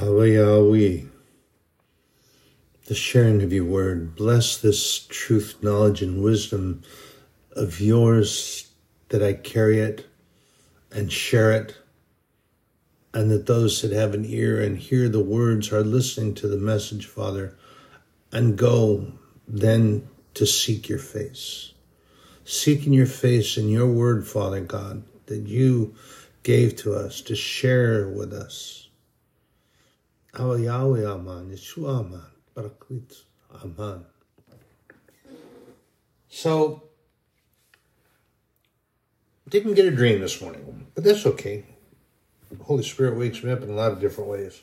[0.00, 1.00] Yahweh,
[2.86, 4.14] the sharing of your word.
[4.14, 6.82] Bless this truth, knowledge, and wisdom
[7.52, 8.68] of yours
[9.08, 10.06] that I carry it
[10.92, 11.76] and share it,
[13.12, 16.56] and that those that have an ear and hear the words are listening to the
[16.56, 17.56] message, Father,
[18.30, 19.12] and go
[19.48, 21.72] then to seek your face.
[22.44, 25.94] Seeking your face in your word, Father God, that you
[26.44, 28.87] gave to us to share with us.
[30.38, 32.22] Our Yahweh Aman, Yeshua Aman,
[32.54, 33.22] Baraklit
[33.64, 34.04] Aman.
[36.28, 36.84] So,
[39.48, 41.64] didn't get a dream this morning, but that's okay.
[42.62, 44.60] Holy Spirit wakes me up in a lot of different ways.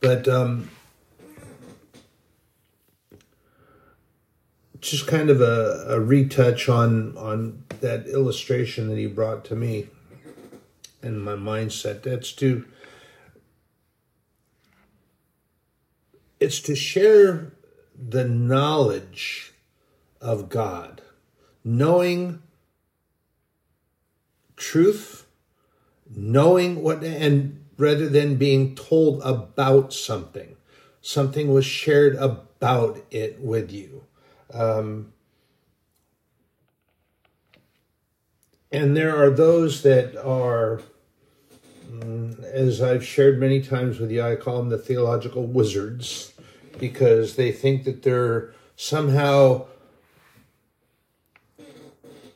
[0.00, 0.70] But um,
[4.80, 9.88] just kind of a, a retouch on on that illustration that he brought to me
[11.02, 12.02] and my mindset.
[12.02, 12.64] That's to
[16.42, 17.52] it's to share
[17.96, 19.52] the knowledge
[20.20, 21.00] of God,
[21.62, 22.42] knowing
[24.56, 25.26] truth,
[26.10, 30.56] knowing what, and rather than being told about something,
[31.00, 34.02] something was shared about it with you.
[34.52, 35.12] Um,
[38.72, 40.82] and there are those that are,
[41.88, 46.31] mm, as I've shared many times with you, I call them the theological wizards
[46.78, 49.66] because they think that they're somehow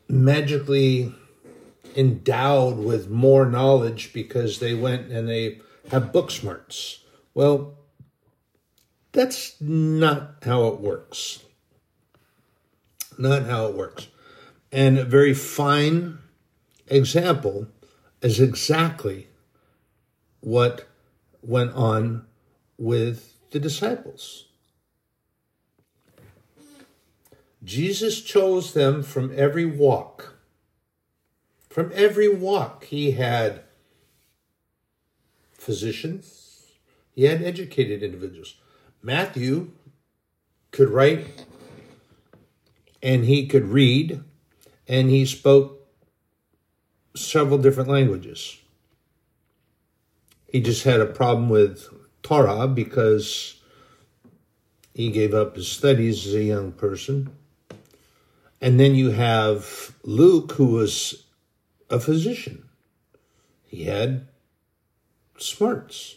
[0.09, 1.15] magically
[1.97, 7.03] endowed with more knowledge because they went and they have book smarts.
[7.35, 7.79] Well,
[9.13, 11.43] that's not how it works.
[13.19, 14.09] Not how it works.
[14.71, 16.19] And a very fine
[16.89, 17.67] example
[18.21, 19.29] is exactly
[20.41, 20.87] what
[21.43, 22.27] went on
[22.77, 24.47] with the disciples.
[27.65, 30.35] Jesus chose them from every walk.
[31.69, 33.65] From every walk, he had
[35.53, 36.73] physicians,
[37.15, 38.55] he had educated individuals.
[39.03, 39.73] Matthew
[40.71, 41.45] could write
[43.03, 44.23] and he could read
[44.87, 45.89] and he spoke
[47.17, 48.59] several different languages.
[50.47, 51.89] He just had a problem with
[52.27, 53.61] Torah because
[54.95, 57.31] he gave up his studies as a young person.
[58.61, 61.23] And then you have Luke, who was
[61.89, 62.65] a physician.
[63.65, 64.27] He had
[65.39, 66.17] smarts.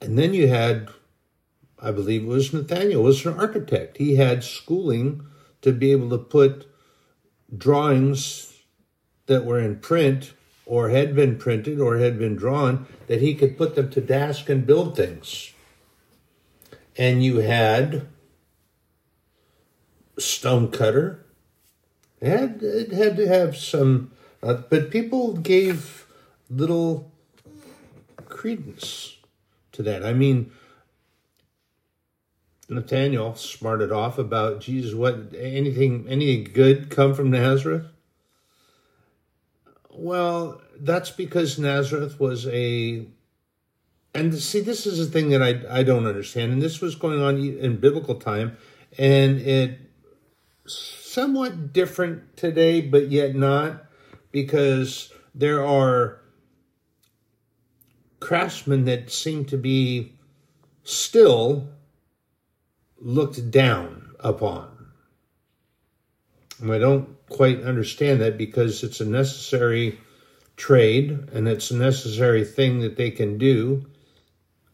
[0.00, 0.88] And then you had,
[1.78, 3.98] I believe it was Nathaniel, was an architect.
[3.98, 5.24] He had schooling
[5.62, 6.66] to be able to put
[7.56, 8.52] drawings
[9.26, 10.32] that were in print
[10.68, 14.50] or had been printed or had been drawn that he could put them to task
[14.50, 15.54] and build things.
[16.96, 18.06] And you had
[20.18, 21.24] stonecutter.
[22.20, 24.10] It had, it had to have some,
[24.42, 26.06] uh, but people gave
[26.50, 27.10] little
[28.26, 29.16] credence
[29.72, 30.04] to that.
[30.04, 30.52] I mean,
[32.68, 34.94] Nathaniel smarted off about Jesus.
[34.94, 37.86] What anything anything good come from Nazareth?
[39.98, 43.04] Well, that's because Nazareth was a
[44.14, 47.20] and see this is a thing that I I don't understand and this was going
[47.20, 48.56] on in biblical time
[48.96, 49.78] and it
[50.66, 53.86] somewhat different today but yet not
[54.30, 56.20] because there are
[58.20, 60.12] craftsmen that seem to be
[60.84, 61.68] still
[63.00, 64.70] looked down upon.
[66.60, 69.98] And I don't quite understand that because it's a necessary
[70.56, 73.86] trade and it's a necessary thing that they can do.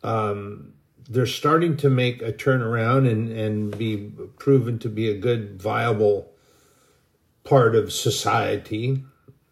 [0.02, 0.72] Um,
[1.08, 6.32] they're starting to make a turnaround and, and be proven to be a good, viable
[7.44, 9.04] part of society,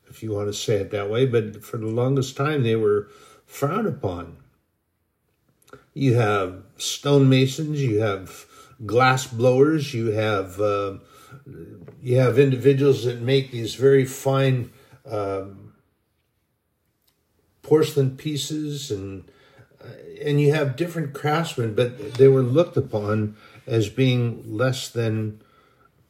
[0.08, 1.26] if you want to say it that way.
[1.26, 3.08] But for the longest time, they were
[3.44, 4.38] frowned upon.
[5.92, 8.46] You have stonemasons, you have
[8.86, 10.94] glass blowers, you have uh,
[12.02, 14.72] you have individuals that make these very fine
[15.08, 15.72] um,
[17.62, 19.30] porcelain pieces, and
[19.80, 19.86] uh,
[20.22, 25.40] and you have different craftsmen, but they were looked upon as being less than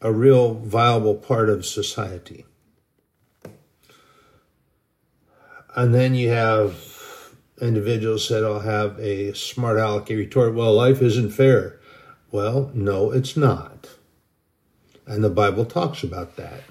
[0.00, 2.47] a real viable part of society.
[5.75, 6.93] And then you have
[7.61, 11.79] individuals that will have a smart alecky retort, well, life isn't fair.
[12.31, 13.72] Well, no, it's not.
[15.06, 16.62] And the Bible talks about that.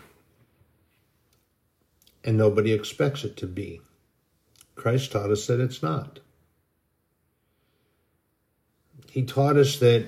[2.23, 3.81] And nobody expects it to be.
[4.75, 6.19] Christ taught us that it's not.
[9.11, 10.07] he taught us that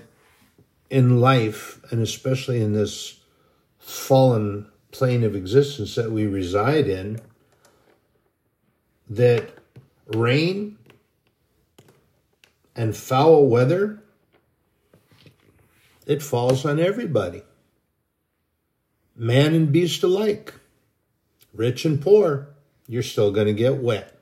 [0.90, 3.20] in life, and especially in this
[3.78, 7.20] fallen plane of existence that we reside in,
[9.10, 9.50] that
[10.08, 10.78] rain
[12.78, 14.02] and foul weather,
[16.08, 17.42] it falls on everybody.
[19.16, 20.56] Man and beast alike,
[21.54, 22.48] rich and poor,
[22.88, 24.20] you're still going to get wet.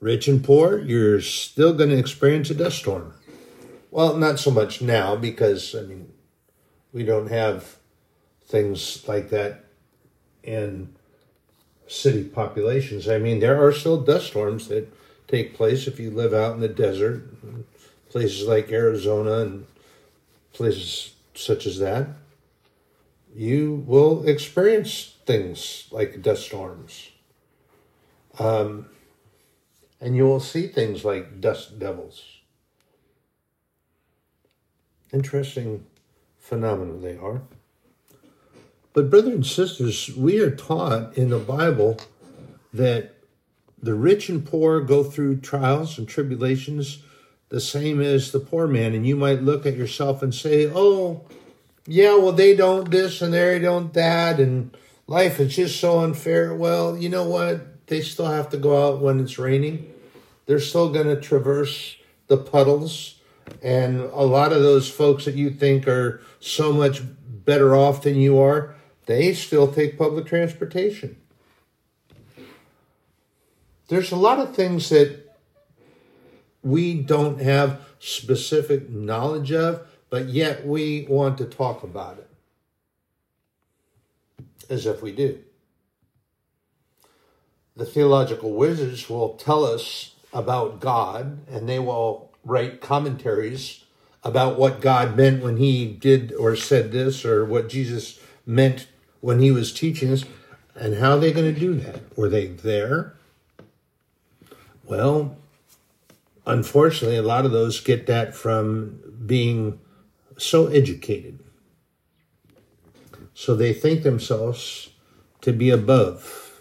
[0.00, 3.14] Rich and poor, you're still going to experience a dust storm.
[3.90, 6.12] Well, not so much now because, I mean,
[6.92, 7.76] we don't have
[8.44, 9.64] things like that
[10.42, 10.94] in
[11.86, 13.08] city populations.
[13.08, 14.92] I mean, there are still dust storms that
[15.26, 17.22] take place if you live out in the desert,
[18.08, 19.66] places like Arizona and
[20.52, 22.08] places such as that.
[23.34, 27.10] You will experience things like dust storms.
[28.38, 28.86] Um,
[30.00, 32.22] and you will see things like dust devils.
[35.12, 35.84] Interesting
[36.38, 37.42] phenomena they are.
[38.92, 41.98] But, brothers and sisters, we are taught in the Bible
[42.72, 43.14] that
[43.80, 47.02] the rich and poor go through trials and tribulations
[47.48, 48.94] the same as the poor man.
[48.94, 51.22] And you might look at yourself and say, oh,
[51.88, 54.38] yeah, well, they don't this and they don't that.
[54.38, 54.76] And
[55.06, 56.54] life is just so unfair.
[56.54, 57.86] Well, you know what?
[57.86, 59.90] They still have to go out when it's raining.
[60.44, 61.96] They're still going to traverse
[62.26, 63.14] the puddles.
[63.62, 68.16] And a lot of those folks that you think are so much better off than
[68.16, 68.74] you are,
[69.06, 71.16] they still take public transportation.
[73.88, 75.34] There's a lot of things that
[76.62, 82.30] we don't have specific knowledge of, but yet we want to talk about it
[84.70, 85.38] as if we do.
[87.76, 93.84] The theological wizards will tell us about God and they will write commentaries
[94.24, 98.88] about what God meant when he did or said this or what Jesus meant
[99.20, 100.24] when he was teaching us.
[100.74, 102.16] And how are they going to do that?
[102.16, 103.14] Were they there?
[104.84, 105.36] Well,
[106.46, 109.80] unfortunately, a lot of those get that from being
[110.38, 111.40] so educated.
[113.34, 114.90] So they think themselves
[115.42, 116.60] to be above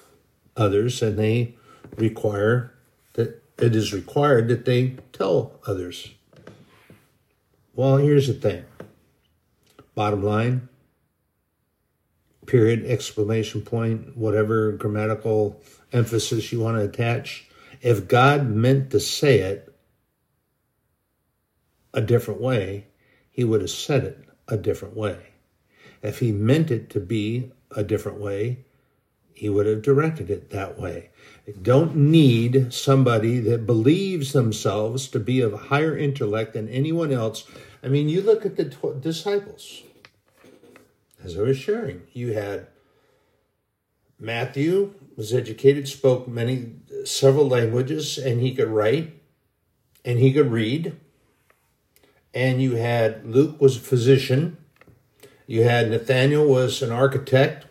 [0.55, 1.55] others and they
[1.95, 2.73] require
[3.13, 6.09] that it is required that they tell others.
[7.75, 8.65] Well, here's the thing.
[9.95, 10.69] Bottom line,
[12.45, 17.47] period, exclamation point, whatever grammatical emphasis you want to attach.
[17.81, 19.73] If God meant to say it
[21.93, 22.87] a different way,
[23.37, 25.27] he would have said it a different way.
[26.01, 28.65] If he meant it to be a different way,
[29.31, 31.11] he would have directed it that way.
[31.61, 37.45] don't need somebody that believes themselves to be of higher intellect than anyone else.
[37.83, 38.65] I mean, you look at the
[38.99, 39.83] disciples
[41.23, 42.01] as I was sharing.
[42.13, 42.65] You had
[44.19, 46.71] Matthew was educated, spoke many
[47.05, 49.13] several languages, and he could write
[50.03, 50.97] and he could read.
[52.37, 54.57] And you had Luke was a physician.
[55.47, 57.65] You had Nathaniel was an architect,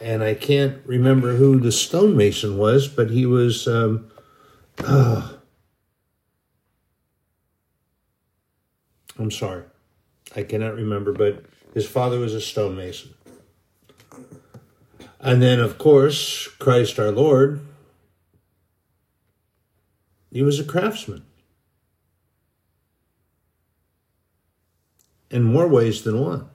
[0.00, 3.68] and I can't remember who the stonemason was, but he was.
[3.68, 4.10] Um,
[4.78, 5.32] uh,
[9.18, 9.64] I'm sorry,
[10.34, 13.12] I cannot remember, but his father was a stonemason.
[15.20, 17.60] And then, of course, Christ our Lord,
[20.32, 21.26] he was a craftsman.
[25.34, 26.48] In more ways than one.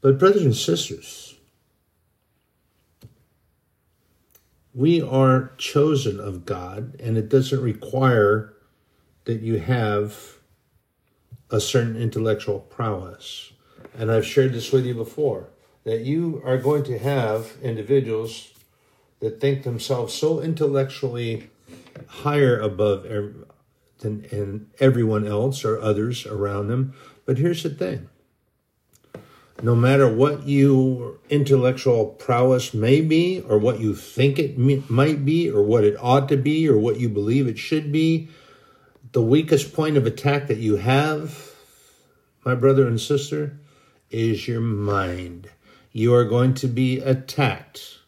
[0.00, 1.34] But, brothers and sisters,
[4.72, 8.54] we are chosen of God, and it doesn't require
[9.26, 10.38] that you have
[11.50, 13.52] a certain intellectual prowess.
[13.98, 15.50] And I've shared this with you before
[15.84, 18.54] that you are going to have individuals
[19.20, 21.50] that think themselves so intellectually
[22.06, 23.04] higher above
[24.06, 26.94] than and everyone else or others around them.
[27.24, 28.08] But here's the thing
[29.62, 35.50] no matter what your intellectual prowess may be, or what you think it might be,
[35.50, 38.28] or what it ought to be, or what you believe it should be,
[39.12, 41.54] the weakest point of attack that you have,
[42.44, 43.58] my brother and sister,
[44.10, 45.48] is your mind.
[45.90, 47.98] You are going to be attacked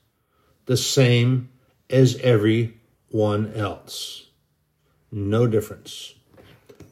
[0.67, 1.49] the same
[1.89, 4.28] as everyone else
[5.11, 6.15] no difference.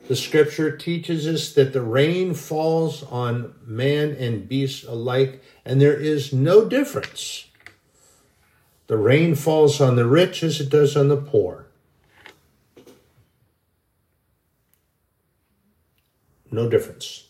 [0.09, 5.99] The scripture teaches us that the rain falls on man and beast alike, and there
[5.99, 7.47] is no difference.
[8.87, 11.67] The rain falls on the rich as it does on the poor.
[16.53, 17.25] No difference.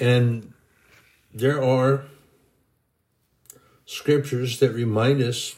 [0.00, 0.54] And
[1.34, 2.04] there are
[3.90, 5.56] scriptures that remind us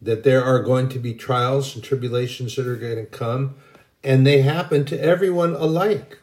[0.00, 3.54] that there are going to be trials and tribulations that are going to come,
[4.02, 6.18] and they happen to everyone alike.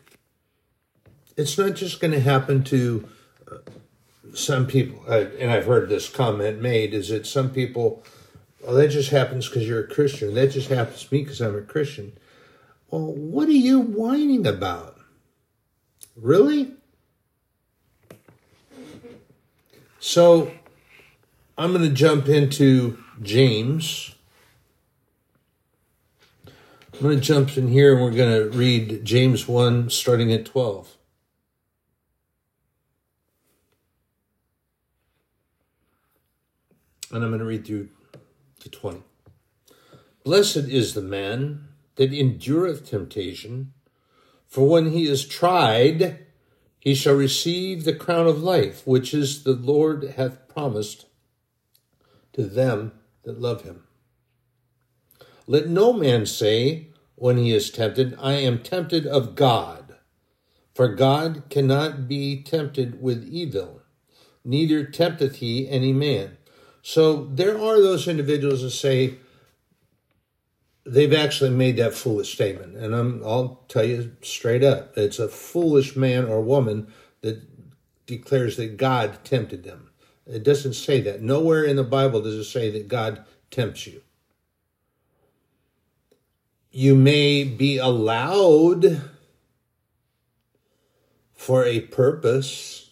[1.37, 3.07] It's not just going to happen to
[3.49, 3.57] uh,
[4.33, 8.03] some people, and I've heard this comment made is that some people,
[8.65, 10.33] well, that just happens because you're a Christian.
[10.33, 12.13] That just happens to me because I'm a Christian.
[12.89, 14.97] Well, what are you whining about?
[16.15, 16.73] Really?
[19.99, 20.51] So
[21.57, 24.15] I'm going to jump into James.
[26.93, 30.45] I'm going to jump in here and we're going to read James 1 starting at
[30.45, 30.95] 12.
[37.11, 37.89] And I'm going to read through
[38.61, 39.03] to 20.
[40.23, 43.73] Blessed is the man that endureth temptation,
[44.47, 46.25] for when he is tried,
[46.89, 51.05] he shall receive the crown of life, which is the Lord hath promised
[52.33, 53.83] to them that love him.
[55.45, 59.97] Let no man say when he is tempted, I am tempted of God.
[60.73, 63.83] For God cannot be tempted with evil,
[64.43, 66.37] neither tempteth he any man.
[66.81, 69.19] So there are those individuals that say
[70.89, 72.75] they've actually made that foolish statement.
[72.75, 76.91] And I'm, I'll tell you straight up it's a foolish man or woman
[77.21, 77.41] that
[78.05, 79.91] declares that God tempted them.
[80.25, 81.21] It doesn't say that.
[81.21, 84.01] Nowhere in the Bible does it say that God tempts you.
[86.71, 89.01] You may be allowed
[91.33, 92.91] for a purpose,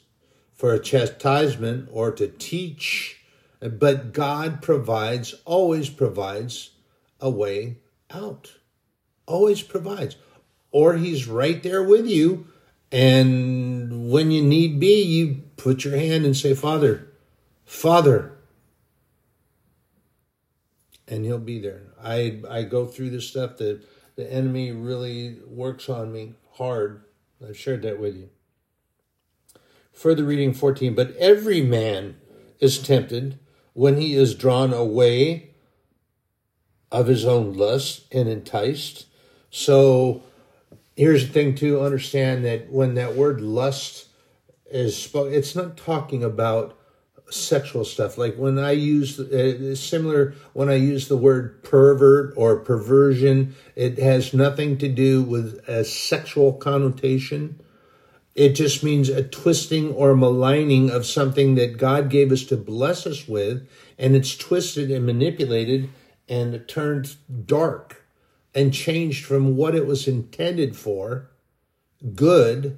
[0.53, 3.21] for a chastisement, or to teach,
[3.59, 6.71] but God provides, always provides
[7.19, 7.77] a way
[8.13, 8.53] out.
[9.25, 10.15] Always provides.
[10.71, 12.47] Or He's right there with you.
[12.91, 17.11] And when you need be, you put your hand and say, Father,
[17.65, 18.33] Father.
[21.07, 21.83] And he'll be there.
[22.01, 23.81] I I go through this stuff that
[24.15, 27.03] the enemy really works on me hard.
[27.45, 28.29] I've shared that with you.
[29.93, 32.17] Further reading 14, but every man
[32.59, 33.39] is tempted
[33.73, 35.51] when he is drawn away
[36.91, 39.05] of his own lust and enticed.
[39.49, 40.23] So
[40.95, 44.07] here's the thing to understand that when that word lust
[44.69, 46.77] is spoken, it's not talking about
[47.29, 48.17] sexual stuff.
[48.17, 53.99] Like when I use uh, similar when I use the word pervert or perversion, it
[53.99, 57.59] has nothing to do with a sexual connotation.
[58.35, 63.07] It just means a twisting or maligning of something that God gave us to bless
[63.07, 63.67] us with,
[63.97, 65.89] and it's twisted and manipulated
[66.27, 67.15] and turned
[67.45, 68.05] dark
[68.53, 71.29] and changed from what it was intended for,
[72.15, 72.77] good,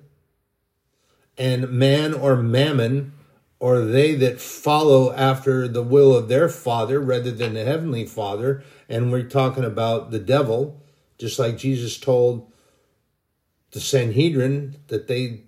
[1.37, 3.13] and man or mammon
[3.59, 8.63] or they that follow after the will of their father rather than the heavenly father.
[8.87, 10.81] And we're talking about the devil,
[11.17, 12.51] just like Jesus told
[13.71, 15.43] the Sanhedrin that they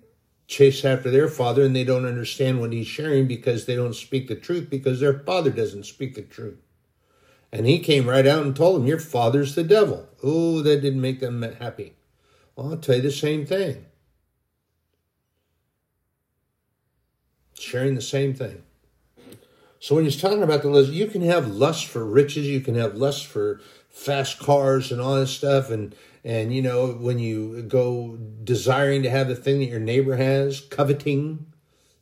[0.46, 4.28] chase after their father and they don't understand what he's sharing because they don't speak
[4.28, 6.58] the truth because their father doesn't speak the truth.
[7.52, 10.08] And he came right out and told them, Your father's the devil.
[10.22, 11.94] Oh, that didn't make them happy.
[12.56, 13.86] Well, I'll tell you the same thing.
[17.62, 18.62] sharing the same thing.
[19.80, 22.74] So when he's talking about the lust, you can have lust for riches, you can
[22.74, 25.94] have lust for fast cars and all this stuff, and
[26.24, 30.60] and you know when you go desiring to have the thing that your neighbor has,
[30.60, 31.46] coveting.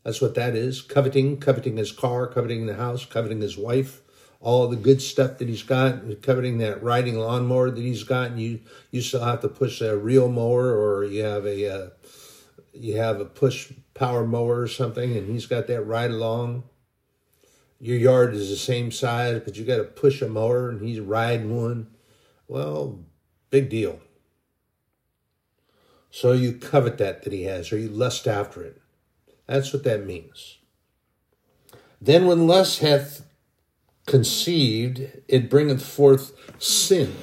[0.03, 0.81] That's what that is.
[0.81, 4.01] Coveting, coveting his car, coveting the house, coveting his wife,
[4.41, 8.41] all the good stuff that he's got, coveting that riding lawnmower that he's got, and
[8.41, 11.91] you you still have to push a real mower or you have a uh,
[12.73, 16.65] you have a push power mower or something and he's got that right along.
[17.79, 21.01] Your yard is the same size, but you got to push a mower and he's
[21.01, 21.89] riding one.
[22.47, 23.01] Well,
[23.49, 24.01] big deal.
[26.11, 28.83] So you covet that that he has, or you lust after it.
[29.47, 30.59] That's what that means.
[32.01, 33.23] Then when lust hath
[34.11, 37.15] conceived, it bringeth forth sin.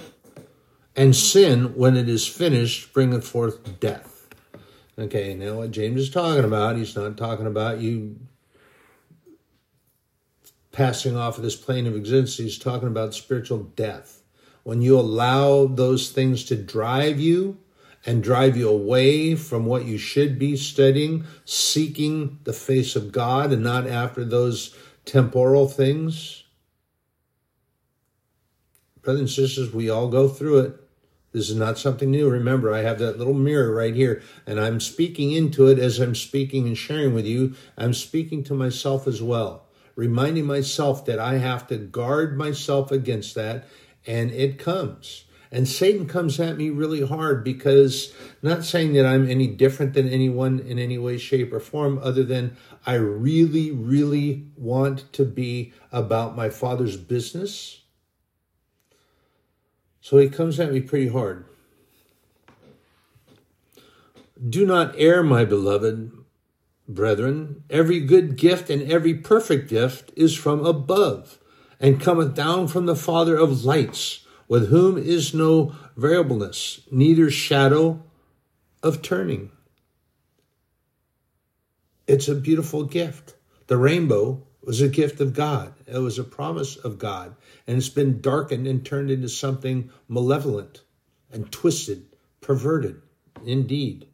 [0.96, 4.30] And sin, when it is finished, bringeth forth death.
[4.98, 8.16] Okay, now what James is talking about, he's not talking about you
[10.72, 12.38] passing off of this plane of existence.
[12.38, 14.24] He's talking about spiritual death.
[14.64, 17.58] When you allow those things to drive you
[18.06, 23.52] and drive you away from what you should be studying, seeking the face of God
[23.52, 26.46] and not after those temporal things,
[29.08, 30.80] Brothers and sisters, we all go through it.
[31.32, 32.30] This is not something new.
[32.30, 36.14] Remember, I have that little mirror right here, and I'm speaking into it as I'm
[36.14, 37.56] speaking and sharing with you.
[37.78, 43.34] I'm speaking to myself as well, reminding myself that I have to guard myself against
[43.36, 43.64] that,
[44.06, 45.24] and it comes.
[45.54, 50.10] And Satan comes at me really hard because, not saying that I'm any different than
[50.10, 55.72] anyone in any way, shape, or form, other than I really, really want to be
[55.94, 57.84] about my Father's business.
[60.08, 61.44] So he comes at me pretty hard.
[64.50, 66.14] Do not err, my beloved
[66.88, 67.66] brethren.
[67.70, 71.40] Every good gift and every perfect gift is from above
[71.78, 78.02] and cometh down from the Father of lights with whom is no variableness, neither shadow
[78.82, 79.52] of turning.
[82.08, 83.36] It's a beautiful gift.
[83.68, 85.74] The rainbow was a gift of God.
[85.88, 87.38] It was a promise of God.
[87.66, 90.82] And it's been darkened and turned into something malevolent
[91.32, 92.06] and twisted,
[92.42, 93.02] perverted,
[93.46, 94.08] indeed.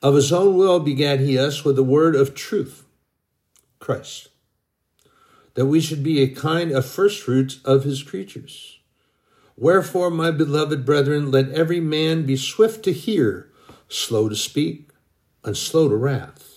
[0.00, 2.86] Of his own will begat he us with the word of truth,
[3.78, 4.30] Christ,
[5.54, 8.80] that we should be a kind of firstfruits of his creatures.
[9.58, 13.52] Wherefore, my beloved brethren, let every man be swift to hear,
[13.88, 14.90] slow to speak,
[15.44, 16.51] and slow to wrath.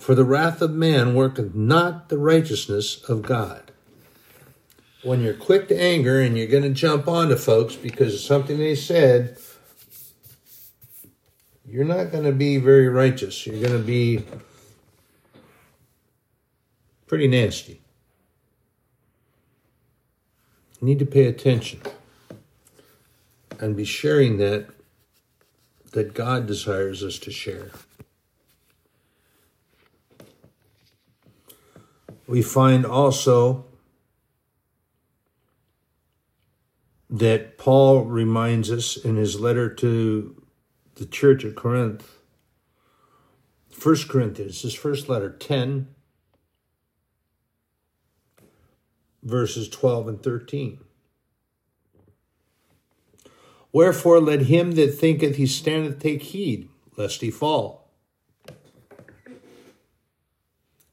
[0.00, 3.70] For the wrath of man worketh not the righteousness of God.
[5.02, 8.58] When you're quick to anger and you're going to jump onto folks because of something
[8.58, 9.36] they said,
[11.66, 13.46] you're not going to be very righteous.
[13.46, 14.24] You're going to be
[17.06, 17.82] pretty nasty.
[20.80, 21.82] You need to pay attention
[23.58, 24.70] and be sharing that
[25.92, 27.70] that God desires us to share.
[32.30, 33.64] We find also
[37.10, 40.40] that Paul reminds us in his letter to
[40.94, 42.08] the church of Corinth,
[43.82, 45.88] 1 Corinthians, his first letter, 10,
[49.24, 50.78] verses 12 and 13.
[53.72, 57.79] Wherefore let him that thinketh he standeth take heed, lest he fall.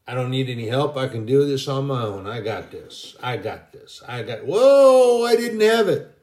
[0.07, 0.95] I don't need any help.
[0.95, 2.27] I can do this on my own.
[2.27, 3.15] I got this.
[3.21, 4.01] I got this.
[4.07, 6.13] I got, whoa, I didn't have it.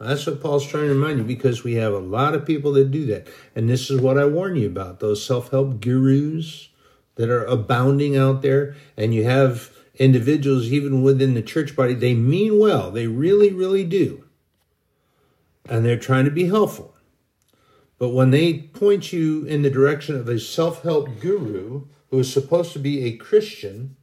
[0.00, 2.90] That's what Paul's trying to remind you because we have a lot of people that
[2.90, 3.28] do that.
[3.54, 6.70] And this is what I warn you about those self help gurus
[7.16, 8.76] that are abounding out there.
[8.96, 12.90] And you have individuals, even within the church body, they mean well.
[12.90, 14.24] They really, really do
[15.70, 16.94] and they're trying to be helpful.
[17.98, 22.32] But when they point you in the direction of a self help guru who is
[22.32, 23.96] supposed to be a Christian,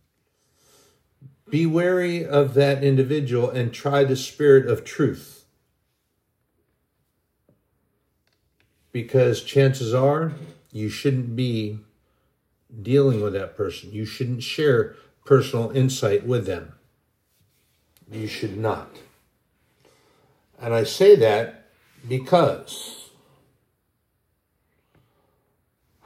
[1.50, 5.46] be wary of that individual and try the spirit of truth.
[8.92, 10.34] Because chances are
[10.72, 11.80] you shouldn't be
[12.82, 13.92] dealing with that person.
[13.92, 16.74] You shouldn't share personal insight with them.
[18.12, 18.90] You should not.
[20.60, 21.70] And I say that
[22.08, 22.97] because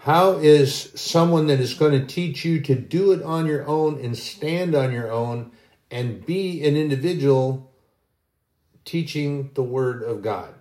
[0.04, 4.04] how is someone that is going to teach you to do it on your own
[4.04, 5.52] and stand on your own
[5.92, 7.72] and be an individual
[8.84, 10.56] teaching the Word of God?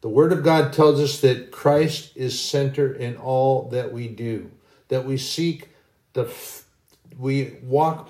[0.00, 4.50] The Word of God tells us that Christ is center in all that we do,
[4.88, 5.68] that we seek
[6.14, 6.32] the,
[7.18, 8.08] we walk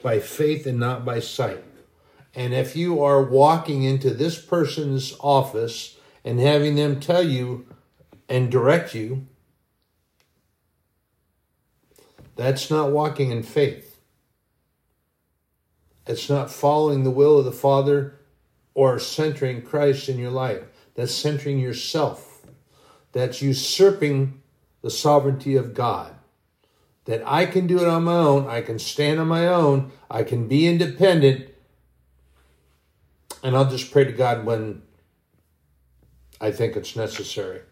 [0.00, 1.64] by faith and not by sight.
[2.36, 7.66] And if you are walking into this person's office and having them tell you
[8.30, 9.26] and direct you,
[12.36, 14.00] that's not walking in faith.
[16.06, 18.20] It's not following the will of the Father
[18.72, 20.62] or centering Christ in your life.
[20.94, 22.42] That's centering yourself.
[23.12, 24.40] That's usurping
[24.80, 26.14] the sovereignty of God.
[27.06, 30.22] That I can do it on my own, I can stand on my own, I
[30.22, 31.48] can be independent,
[33.42, 34.82] and I'll just pray to God when
[36.40, 37.62] I think it's necessary.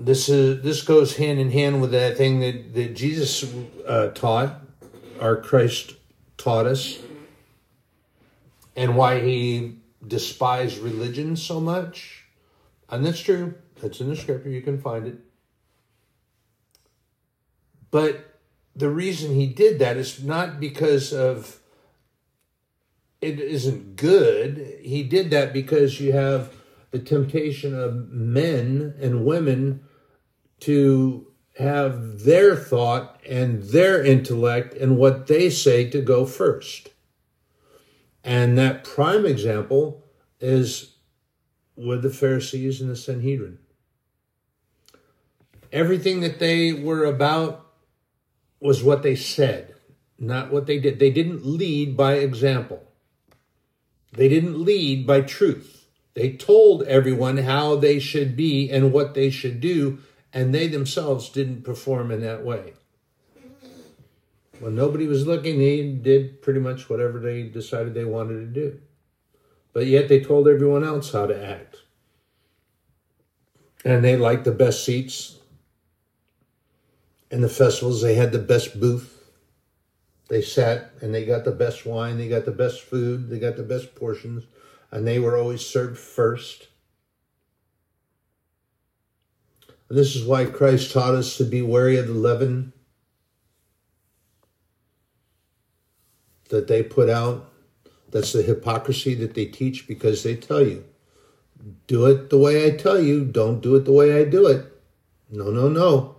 [0.00, 3.44] This is this goes hand in hand with that thing that that Jesus
[3.86, 4.60] uh, taught,
[5.20, 5.94] our Christ
[6.36, 7.00] taught us,
[8.76, 12.26] and why he despised religion so much.
[12.88, 13.54] And that's true.
[13.82, 14.48] It's in the scripture.
[14.48, 15.18] You can find it.
[17.90, 18.38] But
[18.76, 21.60] the reason he did that is not because of
[23.20, 24.78] it isn't good.
[24.80, 26.52] He did that because you have
[26.92, 29.84] the temptation of men and women
[30.60, 31.26] to
[31.58, 36.90] have their thought and their intellect and what they say to go first.
[38.22, 40.04] And that prime example
[40.40, 40.96] is
[41.76, 43.58] with the Pharisees and the Sanhedrin.
[45.72, 47.66] Everything that they were about
[48.60, 49.74] was what they said,
[50.18, 50.98] not what they did.
[50.98, 52.84] They didn't lead by example.
[54.12, 55.86] They didn't lead by truth.
[56.14, 59.98] They told everyone how they should be and what they should do,
[60.32, 62.74] and they themselves didn't perform in that way.
[64.60, 68.80] When nobody was looking, they did pretty much whatever they decided they wanted to do.
[69.72, 71.76] But yet they told everyone else how to act.
[73.84, 75.38] And they liked the best seats.
[77.30, 79.14] In the festivals, they had the best booth.
[80.28, 83.56] They sat and they got the best wine, they got the best food, they got
[83.56, 84.44] the best portions,
[84.90, 86.68] and they were always served first.
[89.88, 92.72] And this is why Christ taught us to be wary of the leaven
[96.50, 97.50] that they put out.
[98.10, 100.84] That's the hypocrisy that they teach because they tell you,
[101.86, 104.66] do it the way I tell you, don't do it the way I do it.
[105.30, 106.16] No, no, no.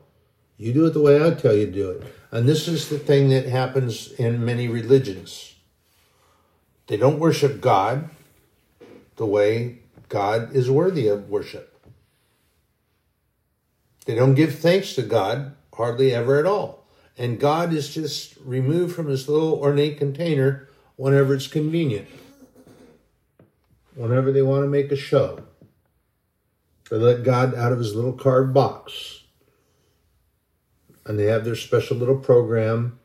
[0.57, 2.13] You do it the way I tell you to do it.
[2.31, 5.55] And this is the thing that happens in many religions.
[6.87, 8.09] They don't worship God
[9.15, 9.79] the way
[10.09, 11.68] God is worthy of worship.
[14.09, 16.87] They don't give thanks to God hardly ever at all.
[17.15, 22.07] And God is just removed from his little ornate container whenever it's convenient.
[23.93, 25.43] Whenever they want to make a show.
[26.89, 29.25] They let God out of his little carved box
[31.05, 32.97] and they have their special little program,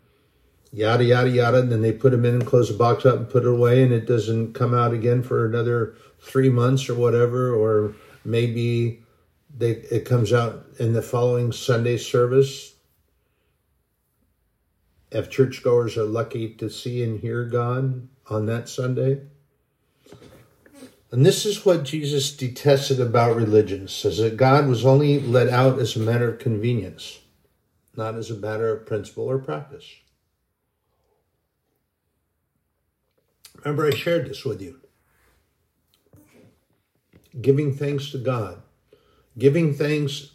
[0.73, 1.59] yada, yada, yada.
[1.59, 3.83] And then they put him in and close the box up and put it away,
[3.83, 7.55] and it doesn't come out again for another three months or whatever.
[7.55, 9.04] Or maybe
[9.57, 12.75] they, it comes out in the following Sunday service.
[15.11, 19.21] If churchgoers are lucky to see and hear God on that Sunday.
[21.13, 25.79] And this is what Jesus detested about religion, says that God was only let out
[25.79, 27.21] as a matter of convenience
[27.97, 29.89] not as a matter of principle or practice.
[33.63, 34.81] Remember, I shared this with you.
[37.41, 38.63] Giving thanks to God.
[39.37, 40.31] Giving thanks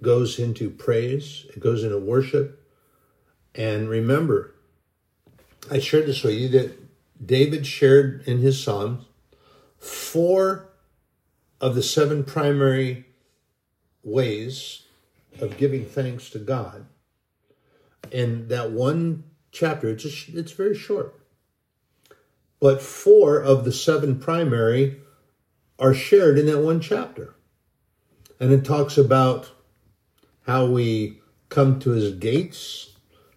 [0.00, 2.64] goes into praise, it goes into worship.
[3.54, 4.54] And remember,
[5.70, 6.78] I shared this with you that
[7.24, 9.06] David shared in his Psalms
[9.78, 10.68] four
[11.60, 13.06] of the seven primary
[14.04, 14.84] ways
[15.40, 16.86] of giving thanks to God.
[18.12, 21.14] And that one chapter, it's, just, it's very short.
[22.60, 25.00] But four of the seven primary
[25.78, 27.34] are shared in that one chapter.
[28.40, 29.50] And it talks about
[30.46, 32.96] how we come to his gates,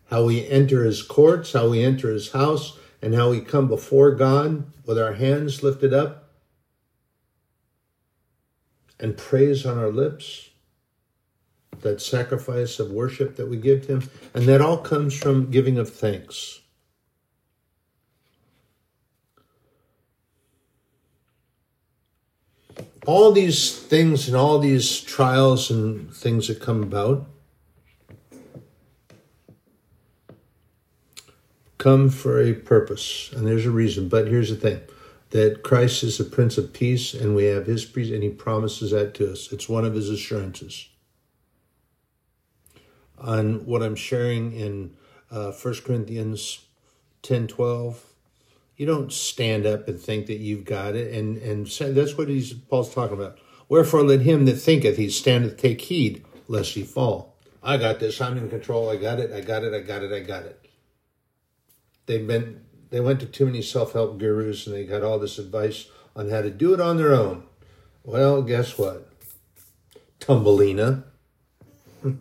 [0.09, 4.11] how we enter his courts, how we enter his house, and how we come before
[4.11, 6.29] God with our hands lifted up
[8.99, 10.51] and praise on our lips
[11.81, 14.09] that sacrifice of worship that we give to Him.
[14.33, 16.60] And that all comes from giving of thanks.
[23.05, 27.27] All these things and all these trials and things that come about
[31.81, 34.07] come for a purpose, and there's a reason.
[34.07, 34.81] But here's the thing
[35.31, 38.91] that Christ is the Prince of Peace, and we have His peace, and He promises
[38.91, 39.51] that to us.
[39.51, 40.89] It's one of His assurances
[43.17, 44.95] on what I'm sharing in
[45.31, 46.65] uh, 1 Corinthians
[47.23, 48.10] 10 12.
[48.81, 51.13] You don't stand up and think that you've got it.
[51.13, 53.37] And, and say, that's what he's, Paul's talking about.
[53.69, 57.37] Wherefore, let him that thinketh he standeth take heed lest he fall.
[57.61, 58.19] I got this.
[58.19, 58.89] I'm in control.
[58.89, 59.31] I got it.
[59.31, 59.75] I got it.
[59.75, 60.11] I got it.
[60.11, 60.67] I got it.
[62.07, 65.37] They've been, they went to too many self help gurus and they got all this
[65.37, 67.43] advice on how to do it on their own.
[68.03, 69.07] Well, guess what?
[70.19, 71.03] Tumbelina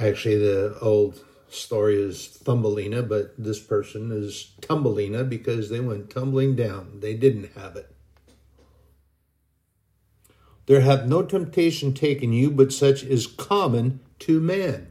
[0.00, 1.22] actually the old
[1.54, 7.00] story is Thumbelina, but this person is Tumbelina because they went tumbling down.
[7.00, 7.94] They didn't have it.
[10.66, 14.88] There hath no temptation taken you, but such is common to man.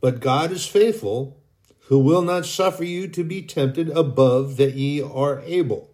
[0.00, 1.42] But God is faithful,
[1.88, 5.90] who will not suffer you to be tempted above that ye are able,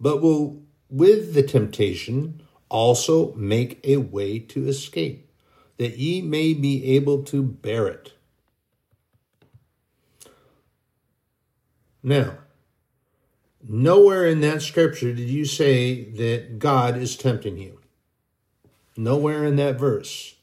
[0.00, 5.30] but will with the temptation also make a way to escape
[5.78, 8.12] that ye may be able to bear it.
[12.02, 12.38] Now,
[13.66, 17.80] nowhere in that scripture did you say that God is tempting you.
[18.96, 20.34] Nowhere in that verse.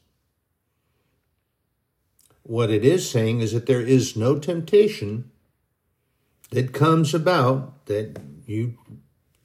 [2.42, 5.30] What it is saying is that there is no temptation
[6.50, 8.76] that comes about that you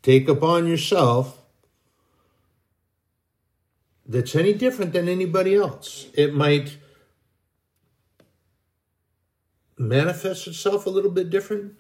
[0.02, 1.42] take upon yourself
[4.08, 6.08] that's any different than anybody else.
[6.14, 6.78] It might
[9.78, 11.80] manifest itself a little bit different,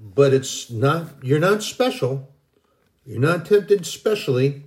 [0.00, 2.32] but it's not, you're not special.
[3.04, 4.64] You're not tempted specially.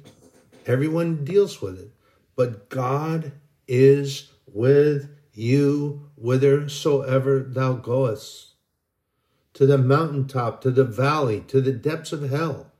[0.67, 1.91] Everyone deals with it.
[2.35, 3.31] But God
[3.67, 8.51] is with you whithersoever thou goest.
[9.55, 12.71] To the mountaintop, to the valley, to the depths of hell,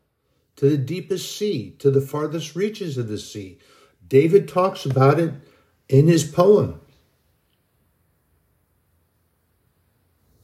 [0.56, 3.60] to the deepest sea, to the farthest reaches of the sea.
[4.08, 5.34] David talks about it
[5.90, 6.80] in his poem.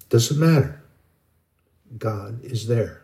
[0.10, 0.79] Doesn't matter.
[1.98, 3.02] God is there.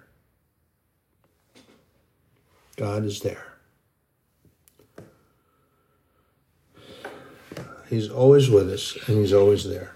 [2.75, 3.55] God is there.
[7.89, 9.95] He's always with us and He's always there.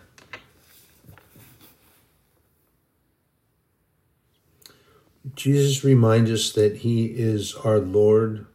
[5.36, 8.45] Jesus reminds us that He is our Lord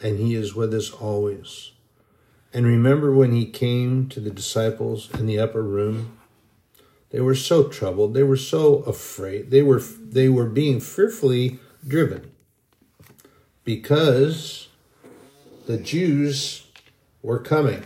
[0.00, 1.72] and He is with us always.
[2.52, 6.18] And remember when He came to the disciples in the upper room?
[7.14, 8.12] They were so troubled.
[8.12, 9.52] They were so afraid.
[9.52, 12.32] They were they were being fearfully driven
[13.62, 14.66] because
[15.66, 16.66] the Jews
[17.22, 17.84] were coming.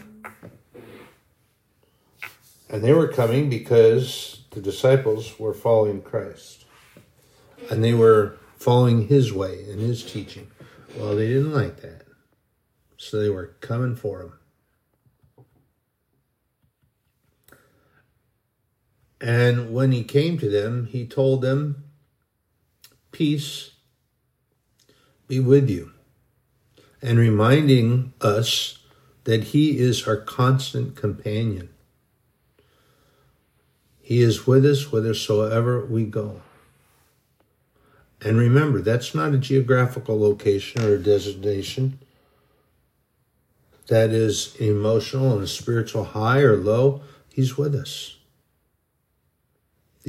[2.70, 6.64] And they were coming because the disciples were following Christ.
[7.70, 10.50] And they were following his way and his teaching.
[10.96, 12.04] Well, they didn't like that.
[12.96, 14.32] So they were coming for him.
[19.20, 21.84] And when he came to them, he told them,
[23.10, 23.72] Peace
[25.26, 25.92] be with you.
[27.02, 28.78] And reminding us
[29.24, 31.68] that he is our constant companion.
[34.00, 36.40] He is with us whithersoever we go.
[38.22, 41.98] And remember, that's not a geographical location or a designation.
[43.88, 47.02] That is emotional and spiritual high or low.
[47.32, 48.17] He's with us.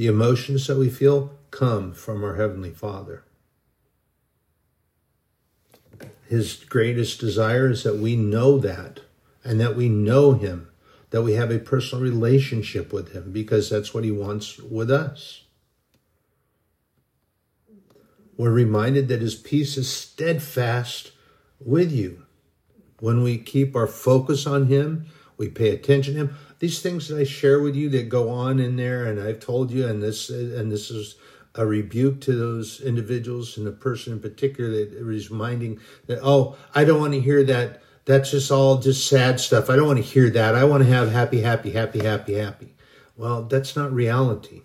[0.00, 3.22] The emotions that we feel come from our Heavenly Father.
[6.26, 9.00] His greatest desire is that we know that
[9.44, 10.70] and that we know Him,
[11.10, 15.42] that we have a personal relationship with Him, because that's what He wants with us.
[18.38, 21.12] We're reminded that His peace is steadfast
[21.58, 22.22] with you.
[23.00, 27.18] When we keep our focus on Him, we pay attention to Him these things that
[27.18, 30.30] I share with you that go on in there, and I've told you, and this
[30.30, 31.16] and this is
[31.56, 36.56] a rebuke to those individuals and the person in particular that is reminding that oh,
[36.74, 37.82] I don't want to hear that.
[38.04, 39.68] That's just all just sad stuff.
[39.68, 40.54] I don't want to hear that.
[40.54, 42.74] I want to have happy, happy, happy, happy, happy.
[43.16, 44.62] Well, that's not reality.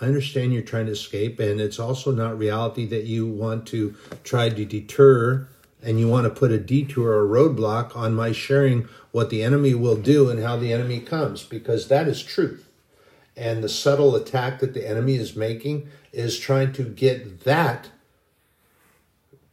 [0.00, 3.96] I understand you're trying to escape, and it's also not reality that you want to
[4.22, 5.48] try to deter
[5.82, 9.74] and you want to put a detour or roadblock on my sharing what the enemy
[9.74, 12.68] will do and how the enemy comes, because that is truth.
[13.36, 17.90] And the subtle attack that the enemy is making is trying to get that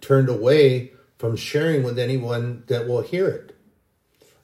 [0.01, 3.55] turned away from sharing with anyone that will hear it.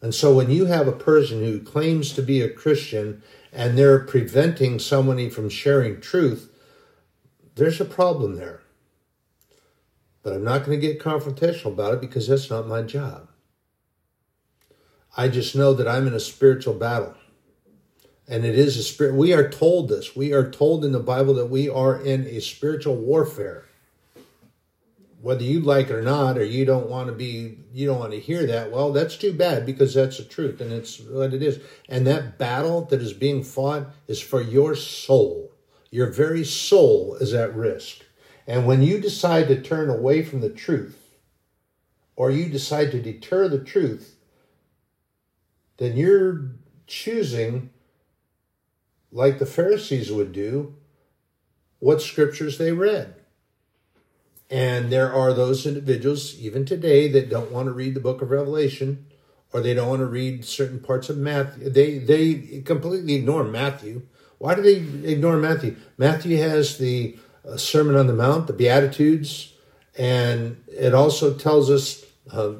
[0.02, 3.22] And so when you have a person who claims to be a Christian
[3.54, 6.52] and they're preventing somebody from sharing truth,
[7.56, 8.61] there's a problem there.
[10.23, 13.27] But I'm not going to get confrontational about it because that's not my job.
[15.17, 17.15] I just know that I'm in a spiritual battle.
[18.27, 19.15] And it is a spirit.
[19.15, 20.15] We are told this.
[20.15, 23.65] We are told in the Bible that we are in a spiritual warfare.
[25.21, 28.13] Whether you like it or not, or you don't want to be, you don't want
[28.13, 31.43] to hear that, well, that's too bad because that's the truth and it's what it
[31.43, 31.60] is.
[31.89, 35.51] And that battle that is being fought is for your soul.
[35.91, 38.03] Your very soul is at risk.
[38.52, 41.16] And when you decide to turn away from the truth,
[42.18, 44.18] or you decide to deter the truth,
[45.78, 46.52] then you're
[46.86, 47.70] choosing,
[49.10, 50.76] like the Pharisees would do,
[51.80, 53.16] what scriptures they read.
[54.50, 58.32] And there are those individuals, even today, that don't want to read the book of
[58.32, 59.06] Revelation
[59.54, 61.70] or they don't want to read certain parts of Matthew.
[61.70, 64.02] They, they completely ignore Matthew.
[64.40, 65.78] Why do they ignore Matthew?
[65.98, 69.54] Matthew has the uh, Sermon on the Mount, the Beatitudes,
[69.97, 72.54] and it also tells us, uh,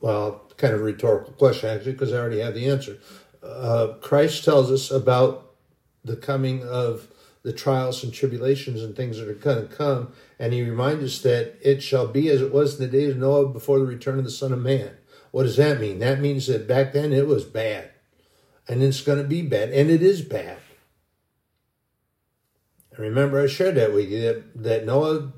[0.00, 2.98] well, kind of a rhetorical question actually, because I already have the answer.
[3.42, 5.52] Uh, Christ tells us about
[6.04, 7.08] the coming of
[7.42, 10.12] the trials and tribulations and things that are going to come.
[10.38, 13.18] And he reminds us that it shall be as it was in the days of
[13.18, 14.92] Noah before the return of the Son of Man.
[15.32, 15.98] What does that mean?
[15.98, 17.90] That means that back then it was bad.
[18.68, 19.70] And it's going to be bad.
[19.70, 20.58] And it is bad.
[22.92, 25.32] And remember, I shared that with you that, that Noah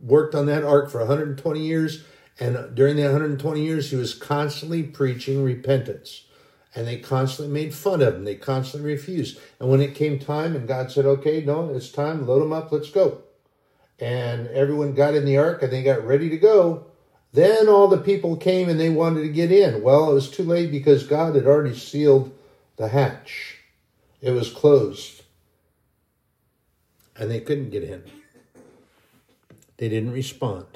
[0.00, 2.04] worked on that ark for 120 years.
[2.38, 6.24] And during that 120 years, he was constantly preaching repentance
[6.74, 8.24] and they constantly made fun of him.
[8.24, 9.38] They constantly refused.
[9.60, 12.72] And when it came time and God said, okay, no, it's time, load them up,
[12.72, 13.22] let's go.
[13.98, 16.86] And everyone got in the ark and they got ready to go.
[17.32, 19.82] Then all the people came and they wanted to get in.
[19.82, 22.36] Well, it was too late because God had already sealed
[22.76, 23.58] the hatch.
[24.20, 25.21] It was closed.
[27.22, 28.02] And they couldn't get in.
[29.76, 30.66] They didn't respond.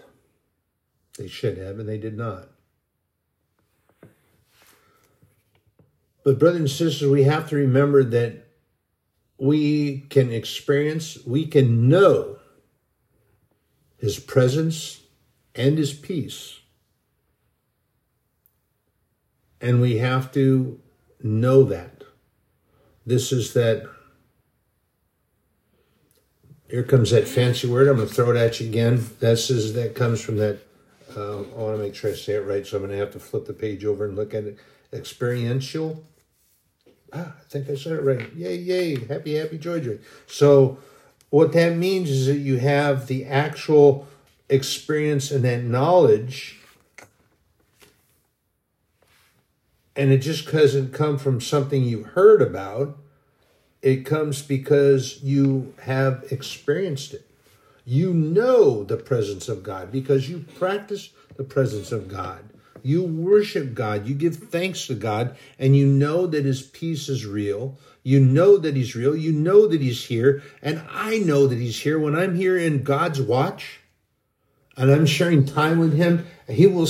[1.18, 2.46] They should have, and they did not.
[6.22, 8.46] But, brothers and sisters, we have to remember that
[9.38, 12.38] we can experience, we can know
[13.98, 15.00] His presence
[15.56, 16.60] and His peace.
[19.60, 20.80] And we have to
[21.20, 22.04] know that.
[23.04, 23.95] This is that.
[26.68, 27.88] Here comes that fancy word.
[27.88, 29.04] I'm going to throw it at you again.
[29.20, 30.58] This is that comes from that.
[31.16, 33.12] Uh, I want to make sure I say it right, so I'm going to have
[33.12, 34.58] to flip the page over and look at it.
[34.92, 36.04] Experiential
[37.12, 38.32] ah, I think I said it right.
[38.34, 39.98] Yay, yay, happy, happy, joy, joy.
[40.26, 40.78] So,
[41.30, 44.06] what that means is that you have the actual
[44.48, 46.60] experience and that knowledge,
[49.94, 52.98] and it just doesn't come from something you heard about.
[53.86, 57.24] It comes because you have experienced it.
[57.84, 62.40] You know the presence of God because you practice the presence of God.
[62.82, 64.08] You worship God.
[64.08, 67.78] You give thanks to God, and you know that His peace is real.
[68.02, 69.14] You know that He's real.
[69.14, 70.42] You know that He's here.
[70.60, 73.78] And I know that He's here when I'm here in God's watch
[74.76, 76.26] and I'm sharing time with Him.
[76.48, 76.88] He will.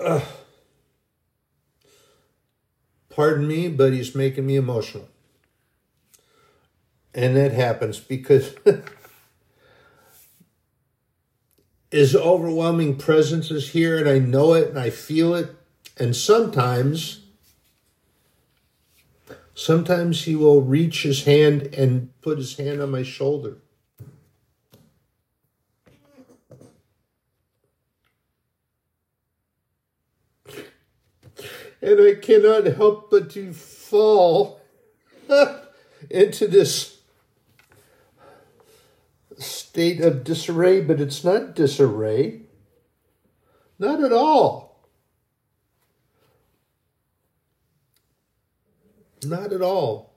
[0.00, 0.20] Uh,
[3.10, 5.08] pardon me, but he's making me emotional.
[7.14, 8.54] And that happens because
[11.90, 15.54] his overwhelming presence is here and I know it and I feel it.
[15.98, 17.24] And sometimes,
[19.54, 23.58] sometimes he will reach his hand and put his hand on my shoulder.
[31.82, 34.60] And I cannot help but to fall
[36.10, 37.00] into this
[39.38, 42.42] state of disarray, but it's not disarray.
[43.78, 44.86] Not at all.
[49.24, 50.12] Not at all.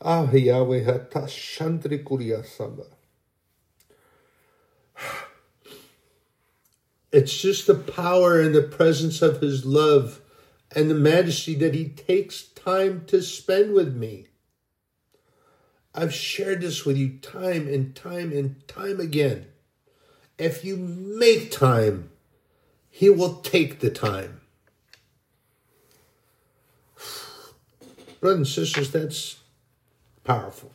[0.00, 2.86] Ah, Yahweh Hatashandri Kuriyasamba.
[7.12, 10.20] It's just the power and the presence of His love
[10.74, 14.26] and the majesty that He takes time to spend with me.
[15.94, 19.46] I've shared this with you time and time and time again.
[20.36, 22.10] If you make time,
[22.90, 24.40] He will take the time.
[28.20, 29.38] Brothers and sisters, that's
[30.24, 30.72] powerful.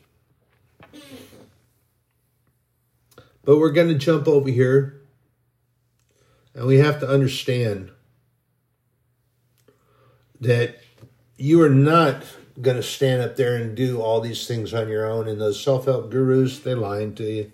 [3.44, 5.01] But we're going to jump over here
[6.54, 7.92] and we have to understand
[10.40, 10.78] that
[11.38, 12.24] you are not
[12.60, 15.28] going to stand up there and do all these things on your own.
[15.28, 17.52] And those self help gurus, they're lying to you.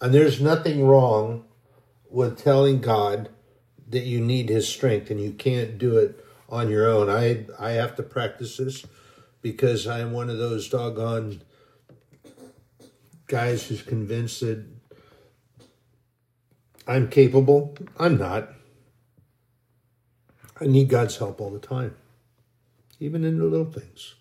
[0.00, 1.44] And there's nothing wrong
[2.08, 3.28] with telling God
[3.88, 7.10] that you need His strength and you can't do it on your own.
[7.10, 8.86] I I have to practice this
[9.42, 11.42] because I am one of those doggone
[13.26, 14.64] guys who's convinced that
[16.86, 17.76] I'm capable.
[17.98, 18.50] I'm not.
[20.60, 21.94] I need God's help all the time
[23.00, 24.14] even in the little things.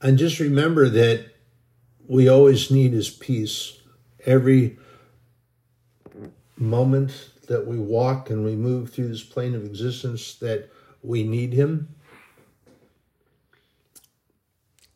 [0.00, 1.26] And just remember that
[2.08, 3.78] we always need His peace.
[4.24, 4.78] Every
[6.56, 10.70] moment that we walk and we move through this plane of existence, that
[11.02, 11.94] we need Him.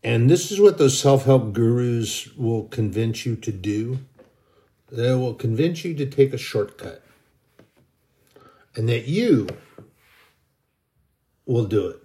[0.05, 4.01] And this is what those self help gurus will convince you to do.
[4.93, 7.03] They will convince you to take a shortcut
[8.77, 9.49] and that you
[11.47, 12.01] will do it.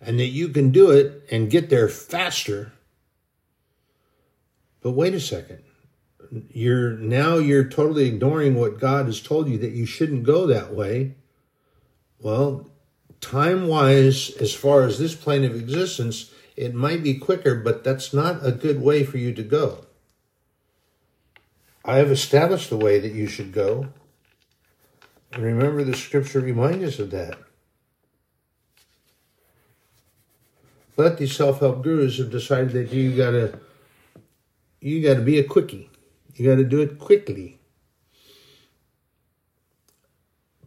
[0.00, 2.72] And that you can do it and get there faster.
[4.80, 5.64] But wait a second.
[6.50, 10.74] You're now you're totally ignoring what God has told you that you shouldn't go that
[10.74, 11.14] way.
[12.20, 12.70] Well,
[13.20, 18.14] time wise, as far as this plane of existence, it might be quicker, but that's
[18.14, 19.86] not a good way for you to go.
[21.84, 23.88] I have established the way that you should go.
[25.32, 27.38] And remember, the scripture reminds us of that.
[30.96, 33.60] But these self-help gurus have decided that you gotta
[34.80, 35.90] you gotta be a quickie.
[36.34, 37.58] You gotta do it quickly.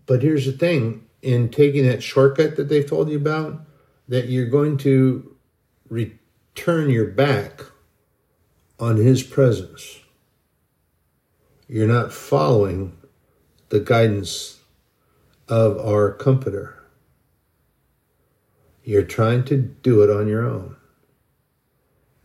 [0.05, 3.61] But here's the thing, in taking that shortcut that they've told you about,
[4.07, 5.35] that you're going to
[5.89, 7.61] return your back
[8.79, 9.99] on his presence.
[11.67, 12.97] You're not following
[13.69, 14.59] the guidance
[15.47, 16.75] of our comforter.
[18.83, 20.75] You're trying to do it on your own.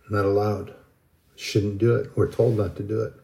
[0.08, 0.74] Not allowed.
[1.36, 2.16] Shouldn't do it.
[2.16, 3.14] We're told not to do it.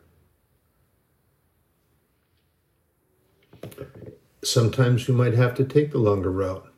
[4.42, 6.69] Sometimes we might have to take the longer route.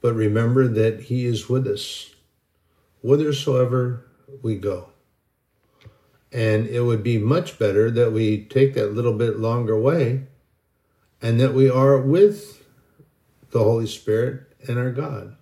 [0.00, 2.14] But remember that He is with us
[3.02, 4.06] whithersoever
[4.42, 4.90] we go.
[6.32, 10.26] And it would be much better that we take that little bit longer way
[11.20, 12.64] and that we are with
[13.50, 15.36] the Holy Spirit and our God.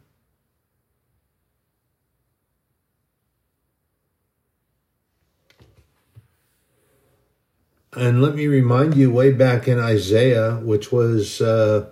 [7.92, 11.90] And let me remind you, way back in Isaiah, which was uh,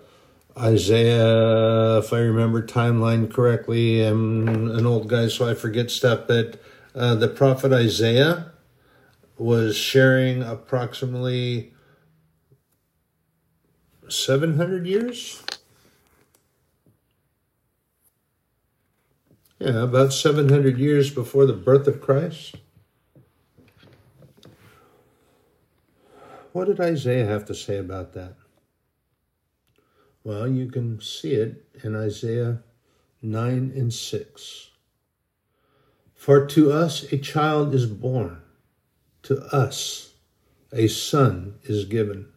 [0.59, 6.59] Isaiah, if I remember timeline correctly, I'm an old guy, so I forget stuff, but
[6.95, 8.53] uh, the prophet Isaiah
[9.37, 11.75] was sharing approximately
[14.09, 15.43] 700 years.
[19.59, 22.57] Yeah, about 700 years before the birth of Christ.
[26.53, 28.37] What did Isaiah have to say about that?
[30.27, 32.65] Well, you can see it in Isaiah
[33.23, 34.71] 9 and 6.
[36.17, 38.43] For to us a child is born,
[39.23, 40.15] to us
[40.73, 42.33] a son is given,